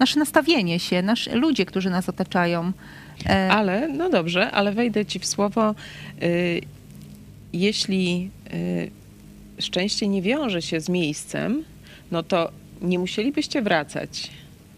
nasze 0.01 0.19
nastawienie 0.19 0.79
się, 0.79 1.03
nasz, 1.03 1.27
ludzie, 1.33 1.67
którzy 1.67 1.91
nas 1.91 2.09
otaczają. 2.09 2.73
E, 3.27 3.51
ale, 3.51 3.89
no 3.89 4.11
dobrze, 4.11 4.51
ale 4.51 4.73
wejdę 4.73 5.07
ci 5.07 5.19
w 5.19 5.27
słowo. 5.27 5.75
Y, 6.23 6.61
jeśli 7.53 8.31
y, 8.55 8.91
szczęście 9.63 10.09
nie 10.09 10.23
wiąże 10.23 10.63
się 10.63 10.81
z 10.81 10.89
miejscem, 10.89 11.65
no 12.11 12.23
to 12.23 12.51
nie 12.83 12.99
musielibyście 12.99 13.63
wracać, 13.63 14.31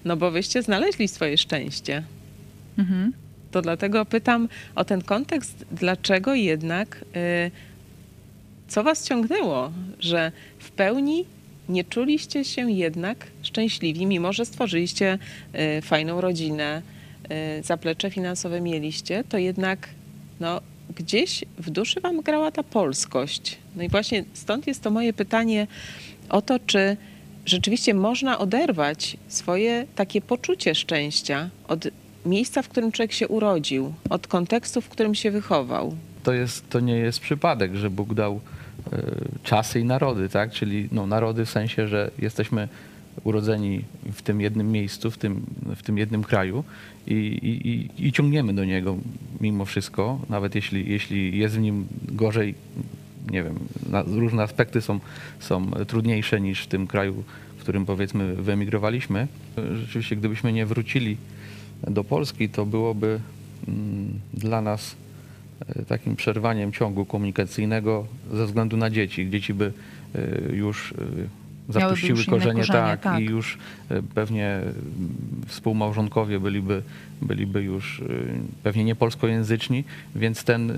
no 0.05 0.17
bo 0.17 0.31
wyście 0.31 0.63
znaleźli 0.63 1.09
swoje 1.09 1.39
szczęście. 1.39 2.03
Mhm. 2.79 3.13
To 3.51 3.63
dlatego 3.63 4.05
pytam 4.05 4.49
o 4.75 4.85
ten 4.85 5.03
kontekst, 5.03 5.65
dlaczego 5.73 6.35
jednak, 6.35 7.05
y, 7.17 7.51
co 8.69 8.83
was 8.83 9.09
ciągnęło, 9.09 9.73
że 9.99 10.33
w 10.59 10.71
pełni 10.71 11.25
nie 11.69 11.85
czuliście 11.85 12.45
się 12.45 12.71
jednak 12.71 13.27
szczęśliwi, 13.53 14.07
mimo 14.07 14.33
że 14.33 14.45
stworzyliście 14.45 15.19
y, 15.79 15.83
fajną 15.83 16.21
rodzinę, 16.21 16.83
y, 17.59 17.63
zaplecze 17.63 18.11
finansowe 18.11 18.61
mieliście, 18.61 19.25
to 19.29 19.39
jednak 19.39 19.89
no, 20.41 20.61
gdzieś 20.97 21.45
w 21.59 21.71
duszy 21.71 22.01
wam 22.01 22.21
grała 22.21 22.51
ta 22.51 22.63
polskość. 22.63 23.59
No 23.77 23.83
i 23.83 23.89
właśnie 23.89 24.25
stąd 24.33 24.67
jest 24.67 24.83
to 24.83 24.91
moje 24.91 25.13
pytanie 25.13 25.67
o 26.29 26.43
to, 26.43 26.59
czy 26.67 26.97
rzeczywiście 27.47 27.95
można 27.95 28.39
oderwać 28.39 29.17
swoje 29.29 29.87
takie 29.95 30.21
poczucie 30.21 30.75
szczęścia 30.75 31.51
od 31.69 31.89
miejsca, 32.27 32.63
w 32.63 32.69
którym 32.69 32.93
człowiek 32.93 33.13
się 33.13 33.29
urodził, 33.29 33.93
od 34.11 34.27
kontekstu, 34.27 34.81
w 34.81 34.89
którym 34.89 35.15
się 35.15 35.31
wychował. 35.31 35.97
To, 36.23 36.33
jest, 36.33 36.71
to 36.71 36.81
nie 36.81 36.97
jest 36.97 37.21
przypadek, 37.21 37.75
że 37.75 37.91
Bóg 37.91 38.15
dał 38.15 38.41
y, 38.93 38.99
czasy 39.45 39.81
i 39.81 39.85
narody, 39.85 40.29
tak? 40.29 40.51
Czyli 40.51 40.89
no, 40.93 41.07
narody 41.07 41.45
w 41.45 41.51
sensie, 41.51 41.89
że 41.89 42.11
jesteśmy 42.19 42.69
urodzeni 43.25 43.85
w 44.13 44.23
tym 44.23 44.41
jednym 44.41 44.73
miejscu, 44.73 45.11
w 45.11 45.19
tym, 45.19 45.43
w 45.77 45.83
tym 45.83 45.99
jednym 45.99 46.25
kraju 46.25 46.65
i, 47.07 47.15
i, 47.15 48.07
i 48.07 48.13
ciągniemy 48.13 48.55
do 48.55 48.65
niego 48.65 48.97
mimo 49.41 49.65
wszystko, 49.65 50.21
nawet 50.29 50.55
jeśli, 50.55 50.91
jeśli 50.91 51.39
jest 51.39 51.55
w 51.55 51.61
nim 51.61 51.87
gorzej, 52.09 52.55
nie 53.31 53.45
wiem, 53.45 53.59
różne 54.07 54.43
aspekty 54.43 54.81
są, 54.81 55.01
są 55.41 55.71
trudniejsze 55.71 56.41
niż 56.41 56.63
w 56.63 56.67
tym 56.67 56.87
kraju, 56.87 57.25
w 57.57 57.61
którym 57.61 57.87
powiedzmy 57.87 58.35
wyemigrowaliśmy. 58.35 59.29
Rzeczywiście, 59.75 60.17
gdybyśmy 60.17 60.53
nie 60.53 60.67
wrócili 60.67 61.17
do 61.91 62.05
Polski, 62.05 62.49
to 62.49 62.67
byłoby 62.67 63.21
mm, 63.69 64.21
dla 64.35 64.63
nas 64.63 64.97
e, 65.69 65.85
takim 65.85 66.17
przerwaniem 66.17 66.73
ciągu 66.73 67.05
komunikacyjnego 67.05 68.07
ze 68.33 68.47
względu 68.47 68.77
na 68.77 68.91
dzieci. 68.91 69.31
Dzieci 69.31 69.55
by 69.55 69.73
e, 70.15 70.53
już 70.53 70.93
e, 70.93 70.97
zapuściły 71.69 72.25
korzenie, 72.25 72.61
korzenie 72.61 72.67
tak, 72.67 73.01
tak. 73.01 73.21
i 73.21 73.25
już 73.25 73.59
pewnie 74.15 74.61
współmałżonkowie 75.47 76.41
byliby, 76.41 76.83
byliby 77.23 77.63
już 77.63 78.03
pewnie 78.63 78.85
nie 78.85 78.95
polskojęzyczni, 78.95 79.85
więc 80.15 80.45
ten, 80.45 80.73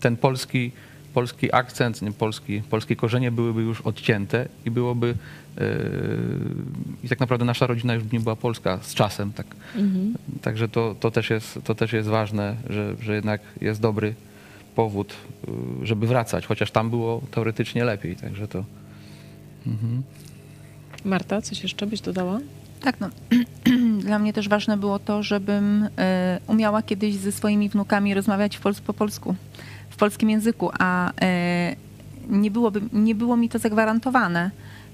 ten 0.00 0.16
polski 0.16 0.72
polski 1.14 1.54
akcent, 1.54 2.02
nie, 2.02 2.12
polski, 2.12 2.62
polskie 2.70 2.96
korzenie 2.96 3.30
byłyby 3.30 3.62
już 3.62 3.80
odcięte 3.80 4.48
i 4.66 4.70
byłoby 4.70 5.14
i 7.04 7.08
tak 7.08 7.20
naprawdę 7.20 7.44
nasza 7.44 7.66
rodzina 7.66 7.94
już 7.94 8.04
nie 8.12 8.20
była 8.20 8.36
polska 8.36 8.78
z 8.82 8.94
czasem. 8.94 9.32
Tak. 9.32 9.46
Mhm. 9.76 10.14
Także 10.42 10.68
to, 10.68 10.94
to, 11.00 11.10
też 11.10 11.30
jest, 11.30 11.58
to 11.64 11.74
też 11.74 11.92
jest 11.92 12.08
ważne, 12.08 12.56
że, 12.70 12.94
że 13.00 13.14
jednak 13.14 13.40
jest 13.60 13.80
dobry 13.80 14.14
powód, 14.74 15.14
żeby 15.82 16.06
wracać, 16.06 16.46
chociaż 16.46 16.70
tam 16.70 16.90
było 16.90 17.22
teoretycznie 17.30 17.84
lepiej. 17.84 18.16
Także 18.16 18.48
to. 18.48 18.64
Mhm. 19.66 20.02
Marta, 21.04 21.42
coś 21.42 21.62
jeszcze 21.62 21.86
byś 21.86 22.00
dodała? 22.00 22.38
Tak, 22.80 23.00
no. 23.00 23.10
Dla 24.06 24.18
mnie 24.18 24.32
też 24.32 24.48
ważne 24.48 24.76
było 24.76 24.98
to, 24.98 25.22
żebym 25.22 25.82
y, 25.82 25.88
umiała 26.46 26.82
kiedyś 26.82 27.16
ze 27.16 27.32
swoimi 27.32 27.68
wnukami 27.68 28.14
rozmawiać 28.14 28.60
po 28.86 28.94
polsku 28.94 29.34
polskim 29.98 30.30
języku, 30.30 30.70
a 30.78 31.12
e, 31.20 31.76
nie, 32.28 32.50
byłoby, 32.50 32.80
nie 32.92 33.14
było 33.14 33.36
mi 33.36 33.48
to 33.48 33.58
zagwarantowane, 33.58 34.50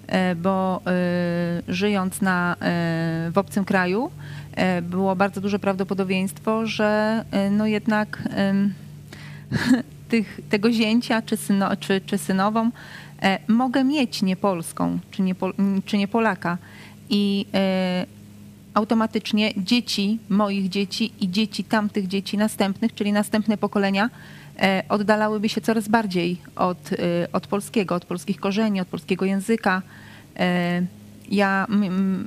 e, 0.07 0.35
bo 0.35 0.81
e, 0.87 0.93
żyjąc 1.69 2.21
na, 2.21 2.57
w 3.33 3.39
obcym 3.39 3.65
kraju 3.65 4.11
było 4.83 5.17
bardzo 5.17 5.41
duże 5.41 5.59
prawdopodobieństwo, 5.59 6.67
że 6.67 7.25
no 7.51 7.67
jednak 7.67 8.23
tych, 10.11 10.41
tego 10.51 10.73
zięcia 10.73 11.23
czy, 11.23 11.37
syno, 11.37 11.77
czy, 11.77 12.01
czy 12.01 12.19
synową 12.19 12.71
mogę 13.49 13.85
mieć 13.85 14.23
nie 14.23 14.37
polską, 14.37 14.99
czy 15.11 15.23
nie, 15.23 15.35
czy 15.85 15.99
nie 15.99 16.09
Polaka. 16.09 16.59
I 17.11 17.47
automatycznie 18.75 19.53
dzieci, 19.57 20.19
moich 20.29 20.69
dzieci 20.69 21.13
i 21.21 21.31
dzieci 21.31 21.65
tamtych 21.65 22.09
dzieci 22.09 22.39
następnych, 22.39 22.95
czyli 22.95 23.13
następne 23.13 23.57
pokolenia, 23.57 24.11
e, 24.59 24.83
oddalałyby 24.89 25.49
się 25.49 25.61
coraz 25.61 25.89
bardziej 25.89 26.37
od, 26.57 26.93
e, 26.93 26.97
od 27.33 27.47
polskiego, 27.47 27.95
od 27.95 28.05
polskich 28.05 28.41
korzeni, 28.41 28.81
od 28.81 28.89
polskiego 28.89 29.25
języka. 29.25 29.83
E, 30.37 30.83
Ja, 31.31 31.67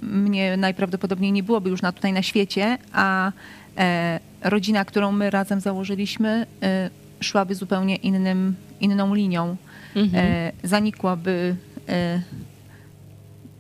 mnie 0.02 0.58
najprawdopodobniej 0.58 1.32
nie 1.32 1.44
byłoby 1.44 1.70
już 1.70 1.82
na, 1.82 1.92
tutaj 1.92 2.14
na 2.14 2.22
świecie, 2.22 2.78
a 2.94 3.32
e, 3.78 4.20
rodzina, 4.42 4.86
którą 4.86 5.12
my 5.12 5.30
razem 5.30 5.62
założyliśmy, 5.62 6.46
e, 6.64 6.90
szłaby 7.20 7.56
zupełnie 7.56 7.96
innym, 7.96 8.56
inną 8.80 9.14
linią. 9.16 9.58
E, 10.14 10.52
zanikłaby, 10.64 11.56
e, 11.90 12.22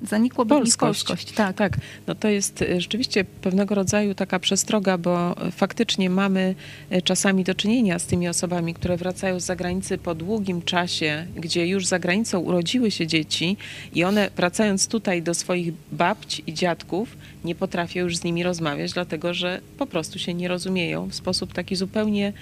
zanikłaby 0.01 0.49
Polskość. 0.49 1.03
polskość. 1.03 1.31
Tak. 1.31 1.55
Tak, 1.55 1.77
no 2.07 2.15
to 2.15 2.27
jest 2.27 2.61
y, 2.61 2.81
rzeczywiście 2.81 3.23
pewnego 3.23 3.75
rodzaju 3.75 4.15
taka 4.15 4.39
przestroga, 4.39 4.97
bo 4.97 5.35
faktycznie 5.51 6.09
mamy 6.09 6.55
czasami 7.03 7.43
do 7.43 7.55
czynienia 7.55 7.99
z 7.99 8.05
tymi 8.05 8.27
osobami, 8.27 8.73
które 8.73 8.97
wracają 8.97 9.39
z 9.39 9.45
zagranicy 9.45 9.97
po 9.97 10.15
długim 10.15 10.61
czasie, 10.61 11.25
gdzie 11.35 11.67
już 11.67 11.85
za 11.85 11.99
granicą 11.99 12.39
urodziły 12.39 12.91
się 12.91 13.07
dzieci 13.07 13.57
i 13.93 14.03
one 14.03 14.29
wracając 14.35 14.87
tutaj 14.87 15.21
do 15.21 15.33
swoich 15.33 15.73
babci 15.91 16.43
i 16.47 16.53
dziadków 16.53 17.17
nie 17.45 17.55
potrafią 17.55 17.99
już 17.99 18.17
z 18.17 18.23
nimi 18.23 18.43
rozmawiać, 18.43 18.93
dlatego 18.93 19.33
że 19.33 19.61
po 19.77 19.87
prostu 19.87 20.19
się 20.19 20.33
nie 20.33 20.47
rozumieją 20.47 21.07
w 21.07 21.15
sposób 21.15 21.53
taki 21.53 21.75
zupełnie 21.75 22.33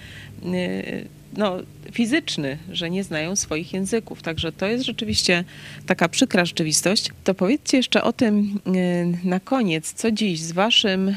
no, 1.32 1.56
fizyczny, 1.92 2.58
że 2.72 2.90
nie 2.90 3.04
znają 3.04 3.36
swoich 3.36 3.72
języków. 3.72 4.22
Także 4.22 4.52
to 4.52 4.66
jest 4.66 4.84
rzeczywiście 4.84 5.44
taka 5.86 6.08
przykra 6.08 6.44
rzeczywistość. 6.44 7.10
To 7.24 7.34
powiedzcie 7.34 7.76
jeszcze 7.76 8.02
o 8.02 8.12
tym 8.12 8.60
y, 8.66 9.28
na 9.28 9.40
koniec, 9.40 9.92
co 9.92 10.10
dziś 10.10 10.40
z 10.40 10.52
waszym 10.52 11.08
y, 11.08 11.14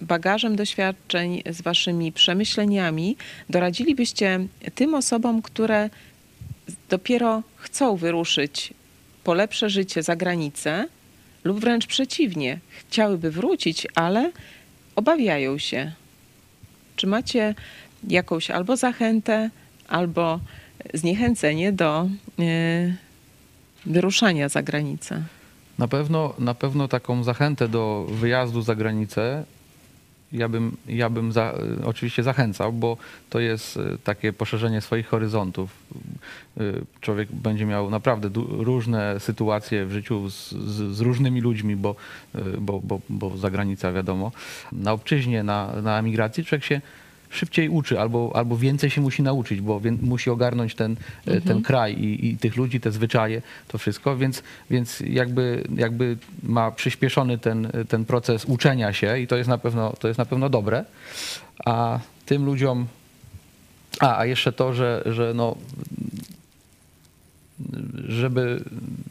bagażem 0.00 0.56
doświadczeń, 0.56 1.42
z 1.50 1.60
waszymi 1.62 2.12
przemyśleniami 2.12 3.16
doradzilibyście 3.50 4.46
tym 4.74 4.94
osobom, 4.94 5.42
które 5.42 5.90
dopiero 6.88 7.42
chcą 7.56 7.96
wyruszyć 7.96 8.74
po 9.24 9.34
lepsze 9.34 9.70
życie 9.70 10.02
za 10.02 10.16
granicę 10.16 10.88
lub 11.44 11.60
wręcz 11.60 11.86
przeciwnie, 11.86 12.58
chciałyby 12.68 13.30
wrócić, 13.30 13.86
ale 13.94 14.32
obawiają 14.96 15.58
się. 15.58 15.92
Czy 16.96 17.06
macie 17.06 17.54
jakąś 18.04 18.50
albo 18.50 18.76
zachętę, 18.76 19.50
albo 19.88 20.40
zniechęcenie 20.94 21.72
do 21.72 22.08
y, 22.38 22.94
wyruszania 23.86 24.48
za 24.48 24.62
granicę? 24.62 25.22
Na 25.78 25.88
pewno, 25.88 26.34
na 26.38 26.54
pewno 26.54 26.88
taką 26.88 27.24
zachętę 27.24 27.68
do 27.68 28.06
wyjazdu 28.10 28.62
za 28.62 28.74
granicę 28.74 29.44
ja 30.32 30.48
bym, 30.48 30.76
ja 30.88 31.10
bym 31.10 31.32
za, 31.32 31.54
oczywiście 31.84 32.22
zachęcał, 32.22 32.72
bo 32.72 32.96
to 33.30 33.40
jest 33.40 33.76
e, 33.76 33.98
takie 34.04 34.32
poszerzenie 34.32 34.80
swoich 34.80 35.06
horyzontów. 35.06 35.70
Człowiek 37.00 37.32
będzie 37.32 37.66
miał 37.66 37.90
naprawdę 37.90 38.30
różne 38.48 39.20
sytuacje 39.20 39.86
w 39.86 39.92
życiu 39.92 40.30
z, 40.30 40.50
z, 40.50 40.96
z 40.96 41.00
różnymi 41.00 41.40
ludźmi, 41.40 41.76
bo, 41.76 41.94
bo, 42.58 42.80
bo, 42.80 43.00
bo 43.08 43.36
za 43.36 43.50
granica 43.50 43.92
wiadomo. 43.92 44.32
Na 44.72 44.92
obczyźnie, 44.92 45.42
na, 45.42 45.72
na 45.82 45.98
emigracji 45.98 46.44
człowiek 46.44 46.64
się 46.64 46.80
szybciej 47.30 47.68
uczy 47.68 48.00
albo, 48.00 48.32
albo 48.34 48.56
więcej 48.56 48.90
się 48.90 49.00
musi 49.00 49.22
nauczyć, 49.22 49.60
bo 49.60 49.80
wię, 49.80 49.92
musi 49.92 50.30
ogarnąć 50.30 50.74
ten, 50.74 50.96
e, 51.26 51.40
ten 51.40 51.62
kraj 51.62 51.94
i, 51.94 52.28
i 52.28 52.38
tych 52.38 52.56
ludzi, 52.56 52.80
te 52.80 52.92
zwyczaje, 52.92 53.42
to 53.68 53.78
wszystko, 53.78 54.16
więc, 54.16 54.42
więc 54.70 55.00
jakby, 55.00 55.64
jakby 55.76 56.16
ma 56.42 56.70
przyspieszony 56.70 57.38
ten, 57.38 57.70
ten 57.88 58.04
proces 58.04 58.44
uczenia 58.44 58.92
się 58.92 59.18
i 59.18 59.26
to 59.26 59.36
jest 59.36 59.48
na 59.48 59.58
pewno, 59.58 59.92
to 59.92 60.08
jest 60.08 60.18
na 60.18 60.24
pewno 60.24 60.48
dobre. 60.48 60.84
A 61.64 61.98
tym 62.26 62.44
ludziom, 62.44 62.86
a, 64.00 64.18
a 64.18 64.26
jeszcze 64.26 64.52
to, 64.52 64.72
że, 64.72 65.02
że 65.06 65.32
no, 65.34 65.56
żeby 68.08 68.60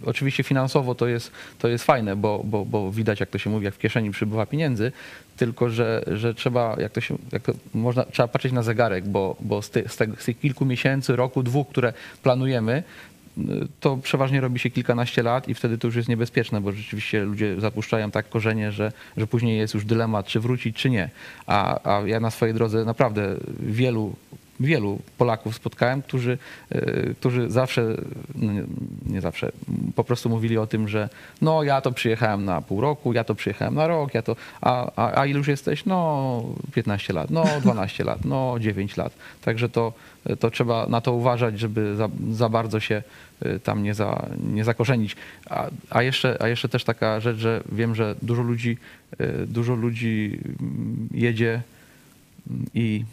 oczywiście 0.05 0.43
finansowo 0.43 0.95
to 0.95 1.07
jest, 1.07 1.31
to 1.59 1.67
jest 1.67 1.83
fajne, 1.83 2.15
bo, 2.15 2.41
bo, 2.43 2.65
bo 2.65 2.91
widać, 2.91 3.19
jak 3.19 3.29
to 3.29 3.37
się 3.37 3.49
mówi, 3.49 3.65
jak 3.65 3.73
w 3.73 3.77
kieszeni 3.77 4.11
przybywa 4.11 4.45
pieniędzy, 4.45 4.91
tylko 5.37 5.69
że, 5.69 6.03
że 6.07 6.33
trzeba, 6.33 6.75
jak 6.79 6.91
to 6.91 7.01
się, 7.01 7.17
jak 7.31 7.41
to 7.41 7.53
można, 7.73 8.05
trzeba 8.05 8.27
patrzeć 8.27 8.51
na 8.51 8.63
zegarek, 8.63 9.07
bo, 9.07 9.35
bo 9.39 9.61
z, 9.61 9.69
ty, 9.69 9.83
z, 9.87 9.97
tego, 9.97 10.15
z 10.19 10.25
tych 10.25 10.39
kilku 10.39 10.65
miesięcy, 10.65 11.15
roku, 11.15 11.43
dwóch, 11.43 11.67
które 11.67 11.93
planujemy, 12.23 12.83
to 13.79 13.97
przeważnie 13.97 14.41
robi 14.41 14.59
się 14.59 14.69
kilkanaście 14.69 15.23
lat 15.23 15.47
i 15.47 15.53
wtedy 15.53 15.77
to 15.77 15.87
już 15.87 15.95
jest 15.95 16.09
niebezpieczne, 16.09 16.61
bo 16.61 16.71
rzeczywiście 16.71 17.23
ludzie 17.23 17.61
zapuszczają 17.61 18.11
tak 18.11 18.29
korzenie, 18.29 18.71
że, 18.71 18.91
że 19.17 19.27
później 19.27 19.57
jest 19.57 19.73
już 19.73 19.85
dylemat, 19.85 20.25
czy 20.25 20.39
wrócić, 20.39 20.77
czy 20.77 20.89
nie. 20.89 21.09
A, 21.47 21.79
a 21.97 22.07
ja 22.07 22.19
na 22.19 22.31
swojej 22.31 22.55
drodze 22.55 22.85
naprawdę 22.85 23.35
wielu 23.59 24.15
wielu 24.59 24.99
Polaków 25.17 25.55
spotkałem, 25.55 26.01
którzy, 26.01 26.37
e, 26.69 27.13
którzy 27.13 27.49
zawsze, 27.49 27.95
no 28.35 28.53
nie, 28.53 28.63
nie 29.05 29.21
zawsze, 29.21 29.51
po 29.95 30.03
prostu 30.03 30.29
mówili 30.29 30.57
o 30.57 30.67
tym, 30.67 30.87
że 30.87 31.09
no 31.41 31.63
ja 31.63 31.81
to 31.81 31.91
przyjechałem 31.91 32.45
na 32.45 32.61
pół 32.61 32.81
roku, 32.81 33.13
ja 33.13 33.23
to 33.23 33.35
przyjechałem 33.35 33.75
na 33.75 33.87
rok, 33.87 34.13
ja 34.13 34.21
to, 34.21 34.35
a, 34.61 34.91
a, 34.95 35.19
a 35.19 35.25
ile 35.25 35.37
już 35.37 35.47
jesteś? 35.47 35.85
No 35.85 36.43
15 36.73 37.13
lat, 37.13 37.29
no 37.29 37.45
12 37.61 38.03
lat, 38.03 38.25
no 38.25 38.55
9 38.59 38.97
lat. 38.97 39.13
Także 39.41 39.69
to, 39.69 39.93
to 40.39 40.51
trzeba 40.51 40.87
na 40.87 41.01
to 41.01 41.13
uważać, 41.13 41.59
żeby 41.59 41.95
za, 41.95 42.09
za 42.31 42.49
bardzo 42.49 42.79
się 42.79 43.03
e, 43.41 43.59
tam 43.59 43.83
nie, 43.83 43.93
za, 43.93 44.27
nie 44.53 44.63
zakorzenić. 44.63 45.15
A, 45.49 45.67
a, 45.89 46.01
jeszcze, 46.01 46.41
a 46.41 46.47
jeszcze 46.47 46.69
też 46.69 46.83
taka 46.83 47.19
rzecz, 47.19 47.37
że 47.37 47.63
wiem, 47.71 47.95
że 47.95 48.15
dużo 48.21 48.41
ludzi, 48.41 48.77
e, 49.17 49.45
dużo 49.45 49.75
ludzi 49.75 50.39
mm, 50.59 51.09
jedzie 51.13 51.61
mm, 52.49 52.65
i 52.73 53.05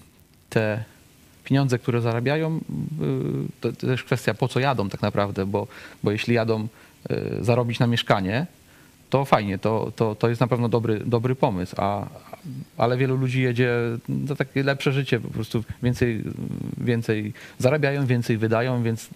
te 0.51 0.85
pieniądze, 1.45 1.79
które 1.79 2.01
zarabiają, 2.01 2.57
y, 2.57 2.61
to, 3.61 3.73
też 3.73 4.05
kwestia 4.05 4.35
po 4.35 4.49
co 4.49 4.61
jadą 4.61 4.89
tak 4.89 5.03
naprawdę, 5.03 5.47
bo, 5.47 5.67
bo 6.03 6.11
jeśli 6.11 6.35
jadą 6.35 6.69
y, 7.11 7.45
zarobić 7.45 7.79
na 7.79 7.87
mieszkanie, 7.87 8.47
to 9.11 9.25
fajnie, 9.25 9.59
to, 9.59 9.93
to, 9.97 10.15
to 10.15 10.29
jest 10.29 10.41
na 10.41 10.47
pewno 10.47 10.69
dobry, 10.69 11.01
dobry 11.07 11.35
pomysł, 11.35 11.75
a, 11.79 12.07
ale 12.77 12.97
wielu 12.97 13.17
ludzi 13.17 13.43
jedzie 13.43 13.71
za 14.27 14.37
takie 14.37 14.63
lepsze 14.63 14.93
życie, 14.93 15.21
po 15.21 15.29
prostu 15.29 15.65
więcej, 15.83 16.23
więcej 16.79 17.33
zarabiają, 17.59 18.07
więcej 18.07 18.39
wydają, 18.39 18.83
więc 18.83 19.09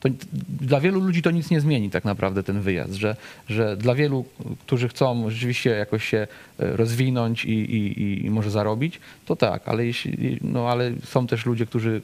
to 0.00 0.08
dla 0.48 0.80
wielu 0.80 1.00
ludzi 1.00 1.22
to 1.22 1.30
nic 1.30 1.50
nie 1.50 1.60
zmieni 1.60 1.90
tak 1.90 2.04
naprawdę 2.04 2.42
ten 2.42 2.60
wyjazd, 2.60 2.94
że, 2.94 3.16
że 3.48 3.76
dla 3.76 3.94
wielu, 3.94 4.24
którzy 4.60 4.88
chcą 4.88 5.30
rzeczywiście 5.30 5.70
jakoś 5.70 6.08
się 6.08 6.26
e, 6.58 6.76
rozwinąć 6.76 7.44
i, 7.44 7.50
i, 7.50 8.26
i 8.26 8.30
może 8.30 8.50
zarobić, 8.50 9.00
to 9.26 9.36
tak, 9.36 9.68
ale, 9.68 9.86
jeśli, 9.86 10.38
no, 10.42 10.68
ale 10.68 10.92
są 11.04 11.26
też 11.26 11.46
ludzie, 11.46 11.66
którzy, 11.66 12.02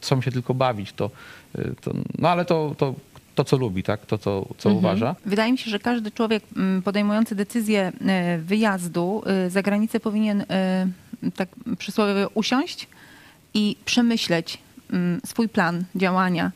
chcą 0.00 0.20
się 0.20 0.30
tylko 0.30 0.54
bawić, 0.54 0.92
to, 0.92 1.10
e, 1.58 1.64
to 1.80 1.94
no 2.18 2.28
ale 2.28 2.44
to, 2.44 2.74
to, 2.78 2.94
to 3.34 3.44
co 3.44 3.56
lubi, 3.56 3.82
tak, 3.82 4.06
to 4.06 4.18
co, 4.18 4.48
co 4.58 4.70
uważa. 4.70 5.16
Wydaje 5.26 5.52
mi 5.52 5.58
się, 5.58 5.70
że 5.70 5.78
każdy 5.78 6.10
człowiek 6.10 6.42
mm, 6.56 6.82
podejmujący 6.82 7.34
decyzję 7.34 7.92
e, 8.06 8.38
wyjazdu 8.38 9.22
za 9.48 9.62
granicę 9.62 10.00
powinien 10.00 10.44
tak 11.36 11.48
przysłowiowo 11.78 12.30
usiąść 12.34 12.88
i 13.54 13.76
przemyśleć 13.84 14.58
mm, 14.92 15.20
swój 15.26 15.48
plan 15.48 15.84
działania. 15.96 16.52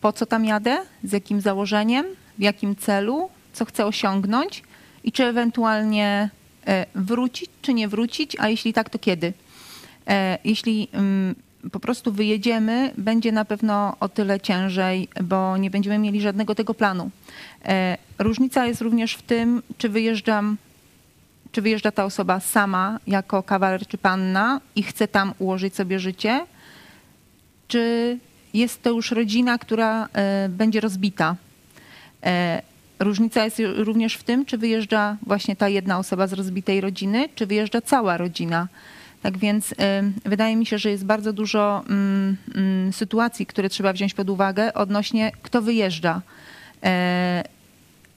Po 0.00 0.12
co 0.12 0.26
tam 0.26 0.44
jadę, 0.44 0.78
z 1.04 1.12
jakim 1.12 1.40
założeniem, 1.40 2.06
w 2.38 2.42
jakim 2.42 2.76
celu, 2.76 3.30
co 3.52 3.64
chcę 3.64 3.86
osiągnąć 3.86 4.62
i 5.04 5.12
czy 5.12 5.24
ewentualnie 5.24 6.30
e, 6.66 6.86
wrócić, 6.94 7.50
czy 7.62 7.74
nie 7.74 7.88
wrócić, 7.88 8.36
a 8.38 8.48
jeśli 8.48 8.72
tak, 8.72 8.90
to 8.90 8.98
kiedy. 8.98 9.32
E, 10.06 10.38
Jeśli 10.44 10.88
mm, 10.92 11.34
po 11.72 11.80
prostu 11.80 12.12
wyjedziemy, 12.12 12.92
będzie 12.98 13.32
na 13.32 13.44
pewno 13.44 13.96
o 14.00 14.08
tyle 14.08 14.40
ciężej, 14.40 15.08
bo 15.22 15.56
nie 15.56 15.70
będziemy 15.70 15.98
mieli 15.98 16.20
żadnego 16.20 16.54
tego 16.54 16.74
planu. 16.74 17.10
E, 17.64 17.98
Różnica 18.18 18.66
jest 18.66 18.80
również 18.80 19.14
w 19.14 19.22
tym, 19.22 19.62
czy 19.78 19.88
wyjeżdżam, 19.88 20.56
czy 21.52 21.62
wyjeżdża 21.62 21.92
ta 21.92 22.04
osoba 22.04 22.40
sama 22.40 22.98
jako 23.06 23.42
kawaler 23.42 23.86
czy 23.86 23.98
panna 23.98 24.60
i 24.76 24.82
chce 24.82 25.08
tam 25.08 25.34
ułożyć 25.38 25.74
sobie 25.74 25.98
życie, 25.98 26.46
czy 27.68 28.18
jest 28.58 28.82
to 28.82 28.90
już 28.90 29.10
rodzina, 29.10 29.58
która 29.58 30.08
e, 30.12 30.48
będzie 30.48 30.80
rozbita. 30.80 31.36
E, 32.24 32.62
Różnica 32.98 33.44
jest 33.44 33.62
również 33.76 34.14
w 34.14 34.24
tym, 34.24 34.44
czy 34.44 34.58
wyjeżdża 34.58 35.16
właśnie 35.22 35.56
ta 35.56 35.68
jedna 35.68 35.98
osoba 35.98 36.26
z 36.26 36.32
rozbitej 36.32 36.80
rodziny, 36.80 37.28
czy 37.34 37.46
wyjeżdża 37.46 37.80
cała 37.80 38.16
rodzina. 38.16 38.68
Tak 39.22 39.38
więc 39.38 39.72
y, 39.72 39.74
wydaje 40.24 40.56
mi 40.56 40.66
się, 40.66 40.78
że 40.78 40.90
jest 40.90 41.04
bardzo 41.04 41.32
dużo 41.32 41.84
mm, 41.88 42.36
mm, 42.54 42.92
sytuacji, 42.92 43.46
które 43.46 43.68
trzeba 43.68 43.92
wziąć 43.92 44.14
pod 44.14 44.30
uwagę 44.30 44.74
odnośnie 44.74 45.32
kto 45.42 45.62
wyjeżdża. 45.62 46.22
E, 46.82 47.44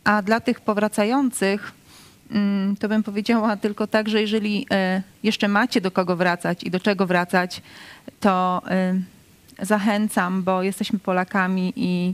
A 0.03 0.21
dla 0.21 0.39
tych 0.39 0.61
powracających, 0.61 1.71
mm, 2.31 2.75
to 2.75 2.89
bym 2.89 3.03
powiedziała 3.03 3.57
tylko 3.57 3.87
tak, 3.87 4.09
że 4.09 4.21
jeżeli 4.21 4.65
e, 4.71 5.01
jeszcze 5.23 5.47
macie 5.47 5.81
do 5.81 5.91
kogo 5.91 6.15
wracać 6.15 6.63
i 6.63 6.71
do 6.71 6.79
czego 6.79 7.07
wracać, 7.07 7.61
to 8.19 8.61
e, 8.67 8.93
zachęcam, 9.61 10.43
bo 10.43 10.63
jesteśmy 10.63 10.99
Polakami 10.99 11.73
i 11.75 12.13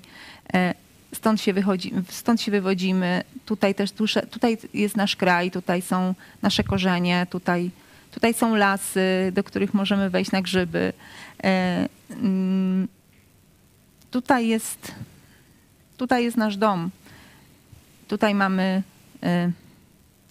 e, 0.53 0.73
stąd 1.15 1.41
się, 1.41 1.53
wychodzi, 1.53 1.93
stąd 2.09 2.41
się 2.41 2.51
wywodzimy. 2.51 3.23
Tutaj 3.45 3.75
też 3.75 3.91
tutaj 4.31 4.57
jest 4.73 4.97
nasz 4.97 5.15
kraj, 5.15 5.51
tutaj 5.51 5.81
są 5.81 6.15
nasze 6.41 6.63
korzenie, 6.63 7.27
tutaj, 7.29 7.71
tutaj 8.11 8.33
są 8.33 8.55
lasy, 8.55 9.31
do 9.33 9.43
których 9.43 9.73
możemy 9.73 10.09
wejść 10.09 10.31
na 10.31 10.41
grzyby. 10.41 10.93
E, 11.43 11.89
mm, 12.09 12.87
tutaj 14.11 14.47
jest, 14.47 14.91
tutaj 15.97 16.23
jest 16.23 16.37
nasz 16.37 16.57
dom. 16.57 16.89
Tutaj 18.07 18.35
mamy 18.35 18.83
e, 19.23 19.51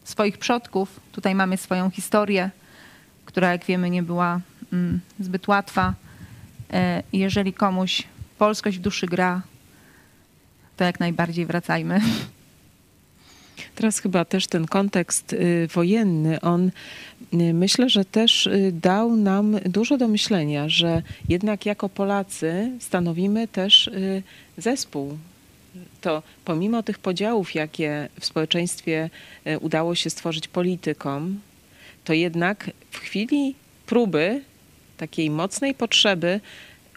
swoich 0.05 0.39
przodków, 0.39 1.01
tutaj 1.13 1.35
mamy 1.35 1.57
swoją 1.57 1.91
historię, 1.91 2.51
która 3.25 3.53
jak 3.53 3.65
wiemy 3.65 3.91
nie 3.91 4.03
była 4.03 4.41
mm, 4.73 5.01
zbyt 5.21 5.49
łatwa. 5.49 5.95
E, 6.73 7.03
Jeżeli 7.13 7.53
komuś 7.53 8.03
polskość 8.39 8.79
w 8.79 8.81
duszy 8.81 9.07
gra, 9.07 9.43
to 10.77 10.85
jak 10.85 11.01
najbardziej 11.01 11.47
wracajmy. 11.47 12.01
Teraz 13.75 13.99
chyba 13.99 14.25
też 14.25 14.47
ten 14.47 14.67
kontekst 14.67 15.33
y, 15.33 15.69
wojenny, 15.75 16.41
on 16.41 16.71
y, 17.35 17.55
myślę, 17.55 17.89
że 17.89 18.05
też 18.05 18.47
y, 18.47 18.73
dał 18.73 19.17
nam 19.17 19.59
dużo 19.65 19.99
do 19.99 20.09
myślenia, 20.09 20.69
że 20.69 21.03
jednak 21.29 21.67
jako 21.67 21.89
Polacy 21.89 22.71
stanowimy 22.81 23.49
też 23.49 23.91
zespół. 24.59 25.19
To 26.01 26.23
pomimo 26.45 26.83
tych 26.83 26.99
podziałów, 26.99 27.55
jakie 27.55 28.09
w 28.21 28.27
społeczeństwie 28.27 29.11
udało 29.61 29.95
się 29.95 30.11
stworzyć 30.11 30.49
politykom, 30.49 31.41
to 32.05 32.13
jednak 32.13 32.71
w 32.91 32.99
chwili 32.99 33.55
próby 33.87 34.41
takiej 34.97 35.31
mocnej 35.31 35.75
potrzeby 35.75 36.41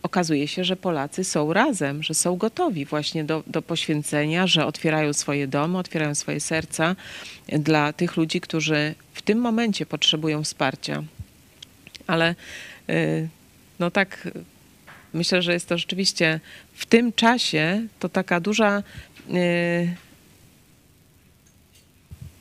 okazuje 0.03 0.47
się, 0.47 0.63
że 0.63 0.75
Polacy 0.75 1.23
są 1.23 1.53
razem, 1.53 2.03
że 2.03 2.13
są 2.13 2.35
gotowi 2.35 2.85
właśnie 2.85 3.23
do, 3.23 3.43
do 3.47 3.61
poświęcenia, 3.61 4.47
że 4.47 4.65
otwierają 4.65 5.13
swoje 5.13 5.47
domy, 5.47 5.77
otwierają 5.77 6.15
swoje 6.15 6.39
serca 6.39 6.95
dla 7.47 7.93
tych 7.93 8.17
ludzi, 8.17 8.41
którzy 8.41 8.95
w 9.13 9.21
tym 9.21 9.39
momencie 9.39 9.85
potrzebują 9.85 10.43
wsparcia. 10.43 11.03
Ale 12.07 12.35
y, 12.89 13.27
no 13.79 13.91
tak, 13.91 14.27
myślę, 15.13 15.41
że 15.41 15.53
jest 15.53 15.69
to 15.69 15.77
rzeczywiście 15.77 16.39
w 16.73 16.85
tym 16.85 17.13
czasie 17.13 17.87
to 17.99 18.09
taka 18.09 18.39
duża. 18.39 18.83
y, 19.29 19.95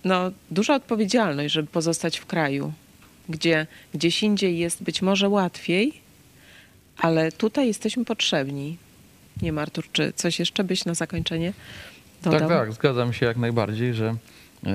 No, 0.05 0.31
duża 0.51 0.75
odpowiedzialność, 0.75 1.55
żeby 1.55 1.69
pozostać 1.69 2.19
w 2.19 2.27
kraju, 2.27 2.73
gdzie 3.29 3.67
gdzieś 3.95 4.23
indziej 4.23 4.59
jest 4.59 4.83
być 4.83 5.03
może 5.03 5.29
łatwiej, 5.29 5.93
ale 6.99 7.33
tutaj 7.33 7.67
jesteśmy 7.67 8.05
potrzebni. 8.05 8.77
Nie 9.43 9.53
ma, 9.53 9.63
Artur, 9.63 9.85
czy 9.93 10.13
coś 10.17 10.39
jeszcze 10.39 10.65
byś 10.65 10.85
na 10.85 10.95
zakończenie 10.95 11.53
dodał? 12.23 12.41
Tak, 12.41 12.49
tak, 12.49 12.73
zgadzam 12.73 13.13
się 13.13 13.27
jak 13.27 13.37
najbardziej, 13.37 13.95
że 13.95 14.17
y, 14.67 14.69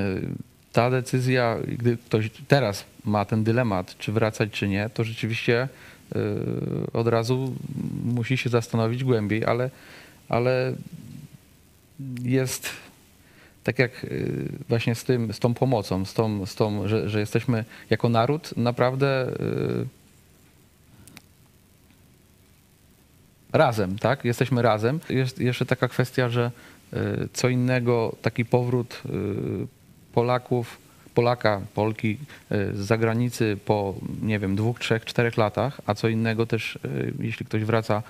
ta 0.71 0.89
decyzja, 0.89 1.57
gdy 1.67 1.97
ktoś 1.97 2.29
teraz 2.47 2.85
ma 3.05 3.25
ten 3.25 3.43
dylemat, 3.43 3.97
czy 3.97 4.11
wracać, 4.11 4.51
czy 4.51 4.67
nie, 4.67 4.89
to 4.93 5.03
rzeczywiście 5.03 5.67
y, 6.15 6.19
od 6.93 7.07
razu 7.07 7.55
musi 8.03 8.37
się 8.37 8.49
zastanowić 8.49 9.03
głębiej, 9.03 9.45
ale, 9.45 9.69
ale 10.29 10.73
jest 12.23 12.69
tak 13.63 13.79
jak 13.79 14.03
y, 14.03 14.49
właśnie 14.69 14.95
z, 14.95 15.03
tym, 15.03 15.33
z 15.33 15.39
tą 15.39 15.53
pomocą, 15.53 16.05
z 16.05 16.13
tą, 16.13 16.45
z 16.45 16.55
tą 16.55 16.87
że, 16.87 17.09
że 17.09 17.19
jesteśmy 17.19 17.65
jako 17.89 18.09
naród 18.09 18.57
naprawdę 18.57 19.27
y, 19.27 19.87
razem, 23.53 23.99
tak? 23.99 24.25
Jesteśmy 24.25 24.61
razem. 24.61 24.99
Jest 25.09 25.39
jeszcze 25.39 25.65
taka 25.65 25.87
kwestia, 25.87 26.29
że 26.29 26.51
y, 26.93 26.97
co 27.33 27.49
innego 27.49 28.15
taki 28.21 28.45
powrót 28.45 29.01
Polaków, 30.13 30.77
Polaka, 31.15 31.61
Polki 31.75 32.17
z 32.49 32.77
zagranicy 32.77 33.57
po, 33.65 33.95
nie 34.21 34.39
wiem, 34.39 34.55
dwóch, 34.55 34.79
trzech, 34.79 35.05
czterech 35.05 35.37
latach, 35.37 35.81
a 35.85 35.93
co 35.93 36.07
innego 36.07 36.45
też, 36.45 36.79
jeśli 37.19 37.45
ktoś 37.45 37.63
wraca 37.63 38.03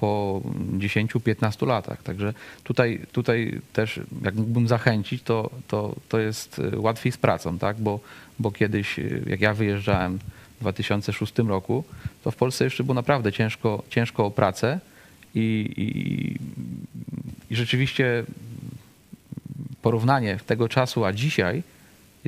po 0.00 0.40
10-15 0.78 1.66
latach. 1.66 2.02
Także 2.02 2.34
tutaj, 2.64 3.00
tutaj 3.12 3.60
też, 3.72 4.00
jak 4.22 4.34
mógłbym 4.34 4.68
zachęcić, 4.68 5.22
to, 5.22 5.50
to, 5.68 5.94
to 6.08 6.18
jest 6.18 6.58
y, 6.58 6.80
łatwiej 6.80 7.12
z 7.12 7.16
pracą, 7.16 7.58
tak? 7.58 7.76
Bo, 7.76 8.00
bo 8.38 8.50
kiedyś, 8.50 8.98
y, 8.98 9.22
jak 9.26 9.40
ja 9.40 9.54
wyjeżdżałem 9.54 10.18
w 10.56 10.60
2006 10.60 11.38
roku, 11.38 11.84
to 12.24 12.30
w 12.30 12.36
Polsce 12.36 12.64
jeszcze 12.64 12.84
było 12.84 12.94
naprawdę 12.94 13.32
ciężko, 13.32 13.82
ciężko 13.90 14.26
o 14.26 14.30
pracę 14.30 14.80
i, 15.34 15.70
i, 15.76 16.36
i 17.52 17.56
rzeczywiście 17.56 18.24
porównanie 19.82 20.38
tego 20.46 20.68
czasu 20.68 21.04
a 21.04 21.12
dzisiaj 21.12 21.62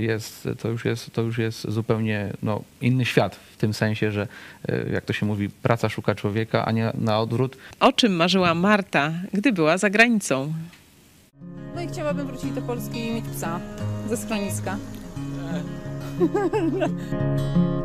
jest, 0.03 0.49
to 0.59 0.69
już 0.69 0.85
jest, 0.85 1.13
to 1.13 1.23
już 1.23 1.39
jest 1.39 1.71
zupełnie 1.71 2.33
no, 2.43 2.63
inny 2.81 3.05
świat 3.05 3.37
w 3.37 3.57
tym 3.57 3.75
sensie, 3.75 4.13
że 4.13 4.29
y, 4.69 4.91
jak 4.93 5.05
to 5.05 5.13
się 5.13 5.27
mówi, 5.27 5.49
praca 5.49 5.89
szuka 5.89 6.15
człowieka, 6.15 6.65
a 6.65 6.73
nie 6.73 6.93
na 6.95 7.21
odwrót. 7.21 7.57
O 7.81 7.93
czym 7.93 8.17
marzyła 8.17 8.55
Marta, 8.55 9.13
gdy 9.33 9.53
była 9.53 9.79
za 9.79 9.91
granicą? 9.91 10.53
No 11.75 11.83
i 11.83 11.89
chciałabym 11.89 12.27
wrócić 12.27 12.51
do 12.51 12.63
Polski 12.63 13.07
i 13.07 13.15
mieć 13.15 13.25
psa 13.25 13.61
ze 14.09 14.17
schroniska. 14.17 14.77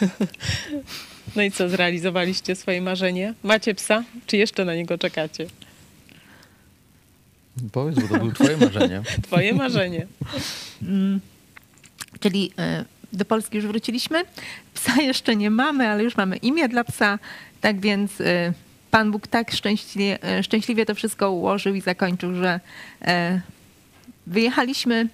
No 1.36 1.42
i 1.42 1.50
co, 1.50 1.68
zrealizowaliście 1.68 2.54
swoje 2.54 2.80
marzenie? 2.80 3.34
Macie 3.42 3.74
psa, 3.74 4.04
czy 4.26 4.36
jeszcze 4.36 4.64
na 4.64 4.74
niego 4.74 4.98
czekacie? 4.98 5.46
Powiedz, 7.72 7.98
bo 7.98 8.08
to 8.08 8.18
było 8.18 8.32
twoje 8.32 8.56
marzenie. 8.56 9.02
Twoje 9.26 9.54
marzenie. 9.54 10.06
Mm, 10.82 11.20
Czyli 12.20 12.52
e, 12.58 12.84
do 13.12 13.24
Polski 13.24 13.56
już 13.56 13.66
wróciliśmy. 13.66 14.24
Psa 14.74 15.02
jeszcze 15.02 15.36
nie 15.36 15.50
mamy, 15.50 15.88
ale 15.88 16.04
już 16.04 16.16
mamy 16.16 16.36
imię 16.36 16.68
dla 16.68 16.84
psa. 16.84 17.18
Tak 17.60 17.80
więc 17.80 18.20
e, 18.20 18.52
Pan 18.90 19.10
Bóg 19.10 19.26
tak 19.26 19.52
szczęśliwie, 19.52 20.18
szczęśliwie 20.42 20.86
to 20.86 20.94
wszystko 20.94 21.30
ułożył 21.30 21.74
i 21.74 21.80
zakończył, 21.80 22.34
że 22.34 22.60
e, 23.02 23.40
wyjechaliśmy, 24.26 25.08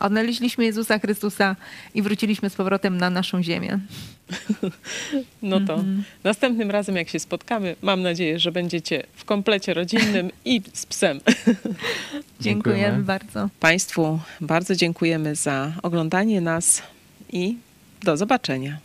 odnaleźliśmy 0.00 0.64
Jezusa 0.64 0.98
Chrystusa 0.98 1.56
i 1.94 2.02
wróciliśmy 2.02 2.50
z 2.50 2.54
powrotem 2.54 2.96
na 2.96 3.10
naszą 3.10 3.42
ziemię. 3.42 3.78
No 5.42 5.60
to 5.60 5.84
następnym 6.24 6.70
razem, 6.70 6.96
jak 6.96 7.08
się 7.08 7.18
spotkamy, 7.18 7.76
mam 7.82 8.02
nadzieję, 8.02 8.38
że 8.38 8.52
będziecie 8.52 9.02
w 9.14 9.24
komplecie 9.24 9.74
rodzinnym 9.74 10.30
i 10.44 10.62
z 10.72 10.86
psem. 10.86 11.20
Dziękujemy, 11.24 12.22
Dziękujemy. 12.40 13.02
bardzo. 13.02 13.48
Państwu 13.60 14.20
bardzo 14.40 14.76
dziękujemy 14.76 15.34
za 15.34 15.72
oglądanie 15.82 16.40
nas 16.40 16.82
i 17.32 17.56
do 18.02 18.16
zobaczenia. 18.16 18.78